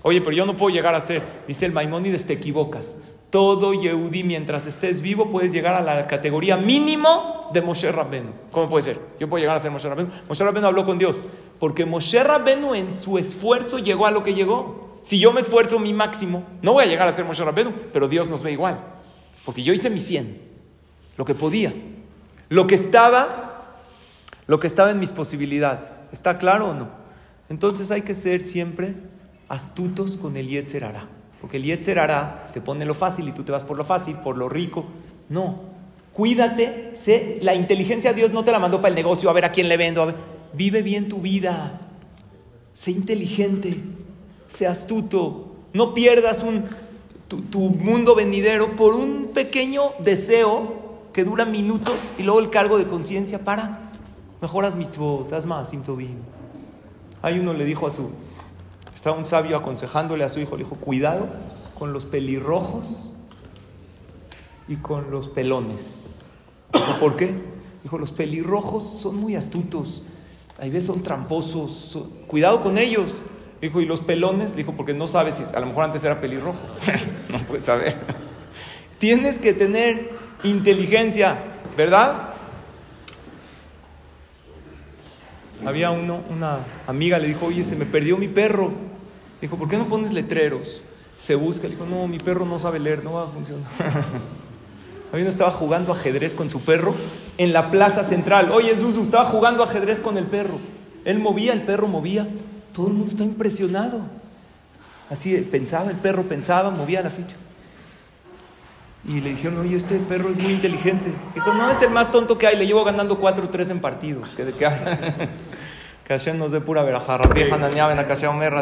Oye, 0.00 0.22
pero 0.22 0.32
yo 0.34 0.46
no 0.46 0.56
puedo 0.56 0.74
llegar 0.74 0.94
a 0.94 1.02
ser, 1.02 1.22
dice 1.46 1.66
el 1.66 1.72
Maimónides, 1.72 2.26
te 2.26 2.32
equivocas 2.32 2.86
todo 3.34 3.74
Yehudi, 3.74 4.22
mientras 4.22 4.64
estés 4.64 5.02
vivo, 5.02 5.28
puedes 5.28 5.50
llegar 5.50 5.74
a 5.74 5.80
la 5.80 6.06
categoría 6.06 6.56
mínimo 6.56 7.50
de 7.52 7.62
Moshe 7.62 7.90
Rabbenu. 7.90 8.30
¿Cómo 8.52 8.68
puede 8.68 8.84
ser? 8.84 9.00
Yo 9.18 9.28
puedo 9.28 9.40
llegar 9.40 9.56
a 9.56 9.58
ser 9.58 9.72
Moshe 9.72 9.88
Rabbenu. 9.88 10.08
Moshe 10.28 10.44
Rabbenu 10.44 10.68
habló 10.68 10.86
con 10.86 10.98
Dios, 10.98 11.20
porque 11.58 11.84
Moshe 11.84 12.22
Rabbenu 12.22 12.76
en 12.76 12.94
su 12.94 13.18
esfuerzo 13.18 13.80
llegó 13.80 14.06
a 14.06 14.12
lo 14.12 14.22
que 14.22 14.34
llegó. 14.34 15.00
Si 15.02 15.18
yo 15.18 15.32
me 15.32 15.40
esfuerzo 15.40 15.80
mi 15.80 15.92
máximo, 15.92 16.44
no 16.62 16.74
voy 16.74 16.84
a 16.84 16.86
llegar 16.86 17.08
a 17.08 17.12
ser 17.12 17.24
Moshe 17.24 17.42
Rabbenu, 17.42 17.72
pero 17.92 18.06
Dios 18.06 18.28
nos 18.28 18.44
ve 18.44 18.52
igual. 18.52 18.78
Porque 19.44 19.64
yo 19.64 19.72
hice 19.72 19.90
mi 19.90 19.98
100, 19.98 20.40
lo 21.16 21.24
que 21.24 21.34
podía, 21.34 21.74
lo 22.50 22.68
que 22.68 22.76
estaba, 22.76 23.43
lo 24.46 24.60
que 24.60 24.66
estaba 24.66 24.90
en 24.90 24.98
mis 25.00 25.12
posibilidades. 25.12 26.02
¿Está 26.12 26.38
claro 26.38 26.70
o 26.70 26.74
no? 26.74 26.88
Entonces 27.48 27.90
hay 27.90 28.02
que 28.02 28.14
ser 28.14 28.42
siempre 28.42 28.94
astutos 29.48 30.16
con 30.16 30.36
el 30.36 30.48
Yetzer 30.48 30.84
porque 31.44 31.58
el 31.58 31.64
Yetzer 31.64 31.98
hará, 31.98 32.48
te 32.54 32.62
pone 32.62 32.86
lo 32.86 32.94
fácil 32.94 33.28
y 33.28 33.32
tú 33.32 33.42
te 33.42 33.52
vas 33.52 33.64
por 33.64 33.76
lo 33.76 33.84
fácil, 33.84 34.16
por 34.16 34.38
lo 34.38 34.48
rico. 34.48 34.86
No. 35.28 35.60
Cuídate, 36.14 36.92
sé, 36.94 37.38
la 37.42 37.54
inteligencia 37.54 38.14
Dios 38.14 38.32
no 38.32 38.44
te 38.44 38.50
la 38.50 38.58
mandó 38.58 38.78
para 38.78 38.88
el 38.88 38.94
negocio, 38.94 39.28
a 39.28 39.34
ver 39.34 39.44
a 39.44 39.52
quién 39.52 39.68
le 39.68 39.76
vendo. 39.76 40.14
Vive 40.54 40.80
bien 40.80 41.10
tu 41.10 41.20
vida. 41.20 41.82
Sé 42.72 42.92
inteligente, 42.92 43.76
sé 44.48 44.66
astuto. 44.66 45.54
No 45.74 45.92
pierdas 45.92 46.42
tu, 47.28 47.42
tu, 47.42 47.60
mundo 47.60 48.14
venidero 48.14 48.74
por 48.74 48.94
un 48.94 49.32
pequeño 49.34 49.90
deseo 49.98 51.02
que 51.12 51.24
dura 51.24 51.44
minutos 51.44 51.96
y 52.16 52.22
luego 52.22 52.40
el 52.40 52.48
cargo 52.48 52.78
de 52.78 52.86
conciencia 52.86 53.40
para. 53.40 53.83
Mejoras 54.44 54.74
mitzvot, 54.74 55.32
haz 55.32 55.46
más, 55.46 55.70
simtobim. 55.70 56.18
Hay 57.22 57.38
uno 57.38 57.54
le 57.54 57.64
dijo 57.64 57.86
a 57.86 57.90
su, 57.90 58.10
estaba 58.94 59.16
un 59.16 59.24
sabio 59.24 59.56
aconsejándole 59.56 60.22
a 60.22 60.28
su 60.28 60.38
hijo, 60.38 60.54
le 60.54 60.64
dijo, 60.64 60.76
cuidado 60.76 61.28
con 61.78 61.94
los 61.94 62.04
pelirrojos 62.04 63.10
y 64.68 64.76
con 64.76 65.10
los 65.10 65.28
pelones. 65.28 66.26
¿Por 67.00 67.16
qué? 67.16 67.34
Dijo, 67.84 67.96
los 67.96 68.12
pelirrojos 68.12 68.84
son 68.84 69.16
muy 69.16 69.34
astutos, 69.34 70.02
a 70.58 70.66
veces 70.66 70.84
son 70.84 71.02
tramposos, 71.02 71.98
cuidado 72.26 72.60
con 72.60 72.76
ellos. 72.76 73.12
Dijo, 73.62 73.80
¿y 73.80 73.86
los 73.86 74.00
pelones? 74.00 74.54
Dijo, 74.54 74.72
porque 74.72 74.92
no 74.92 75.06
sabes 75.06 75.36
si 75.36 75.44
a 75.56 75.60
lo 75.60 75.68
mejor 75.68 75.84
antes 75.84 76.04
era 76.04 76.20
pelirrojo. 76.20 76.58
no 77.30 77.38
puedes 77.48 77.64
saber. 77.64 77.96
Tienes 78.98 79.38
que 79.38 79.54
tener 79.54 80.10
inteligencia, 80.42 81.38
¿verdad? 81.78 82.33
Había 85.66 85.90
uno, 85.90 86.20
una 86.30 86.58
amiga 86.86 87.18
le 87.18 87.28
dijo, 87.28 87.46
oye, 87.46 87.64
se 87.64 87.76
me 87.76 87.86
perdió 87.86 88.16
mi 88.16 88.28
perro. 88.28 88.72
Dijo, 89.40 89.56
¿por 89.56 89.68
qué 89.68 89.78
no 89.78 89.86
pones 89.86 90.12
letreros? 90.12 90.82
Se 91.18 91.34
busca. 91.34 91.64
Le 91.64 91.74
dijo, 91.74 91.86
no, 91.86 92.06
mi 92.06 92.18
perro 92.18 92.44
no 92.44 92.58
sabe 92.58 92.78
leer, 92.78 93.02
no 93.02 93.14
va 93.14 93.24
a 93.24 93.28
funcionar. 93.28 93.64
Había 95.12 95.26
uno 95.26 95.30
estaba 95.30 95.52
jugando 95.52 95.92
ajedrez 95.92 96.34
con 96.34 96.50
su 96.50 96.60
perro 96.60 96.94
en 97.38 97.52
la 97.52 97.70
plaza 97.70 98.02
central. 98.02 98.50
Oye, 98.50 98.76
Zuzu, 98.76 99.02
estaba 99.02 99.26
jugando 99.26 99.62
ajedrez 99.62 100.00
con 100.00 100.18
el 100.18 100.24
perro. 100.24 100.58
Él 101.04 101.18
movía, 101.20 101.52
el 101.52 101.62
perro 101.62 101.86
movía. 101.86 102.26
Todo 102.72 102.88
el 102.88 102.94
mundo 102.94 103.10
está 103.10 103.22
impresionado. 103.22 104.00
Así 105.08 105.36
pensaba, 105.50 105.90
el 105.90 105.98
perro 105.98 106.24
pensaba, 106.24 106.70
movía 106.70 107.00
la 107.00 107.10
ficha. 107.10 107.36
Y 109.06 109.20
le 109.20 109.30
dijeron, 109.30 109.58
oye, 109.58 109.76
este 109.76 109.98
perro 109.98 110.30
es 110.30 110.38
muy 110.38 110.52
inteligente. 110.52 111.12
Dijo, 111.34 111.52
no, 111.52 111.70
es 111.70 111.82
el 111.82 111.90
más 111.90 112.10
tonto 112.10 112.38
que 112.38 112.46
hay, 112.46 112.56
le 112.56 112.66
llevo 112.66 112.84
ganando 112.84 113.18
4 113.18 113.44
o 113.44 113.48
3 113.48 113.70
en 113.70 113.80
partidos. 113.80 114.30
Que 114.34 114.44
de 114.44 114.52
qué 114.52 114.66
Que 116.04 116.12
Hashem 116.12 116.38
nos 116.38 116.52
dé 116.52 116.60
pura 116.60 116.82
veraja. 116.82 117.16
Rabbi 117.16 117.50
Hananiah 117.50 117.86
ben 117.86 117.98
Akashia 117.98 118.28
Omer 118.28 118.52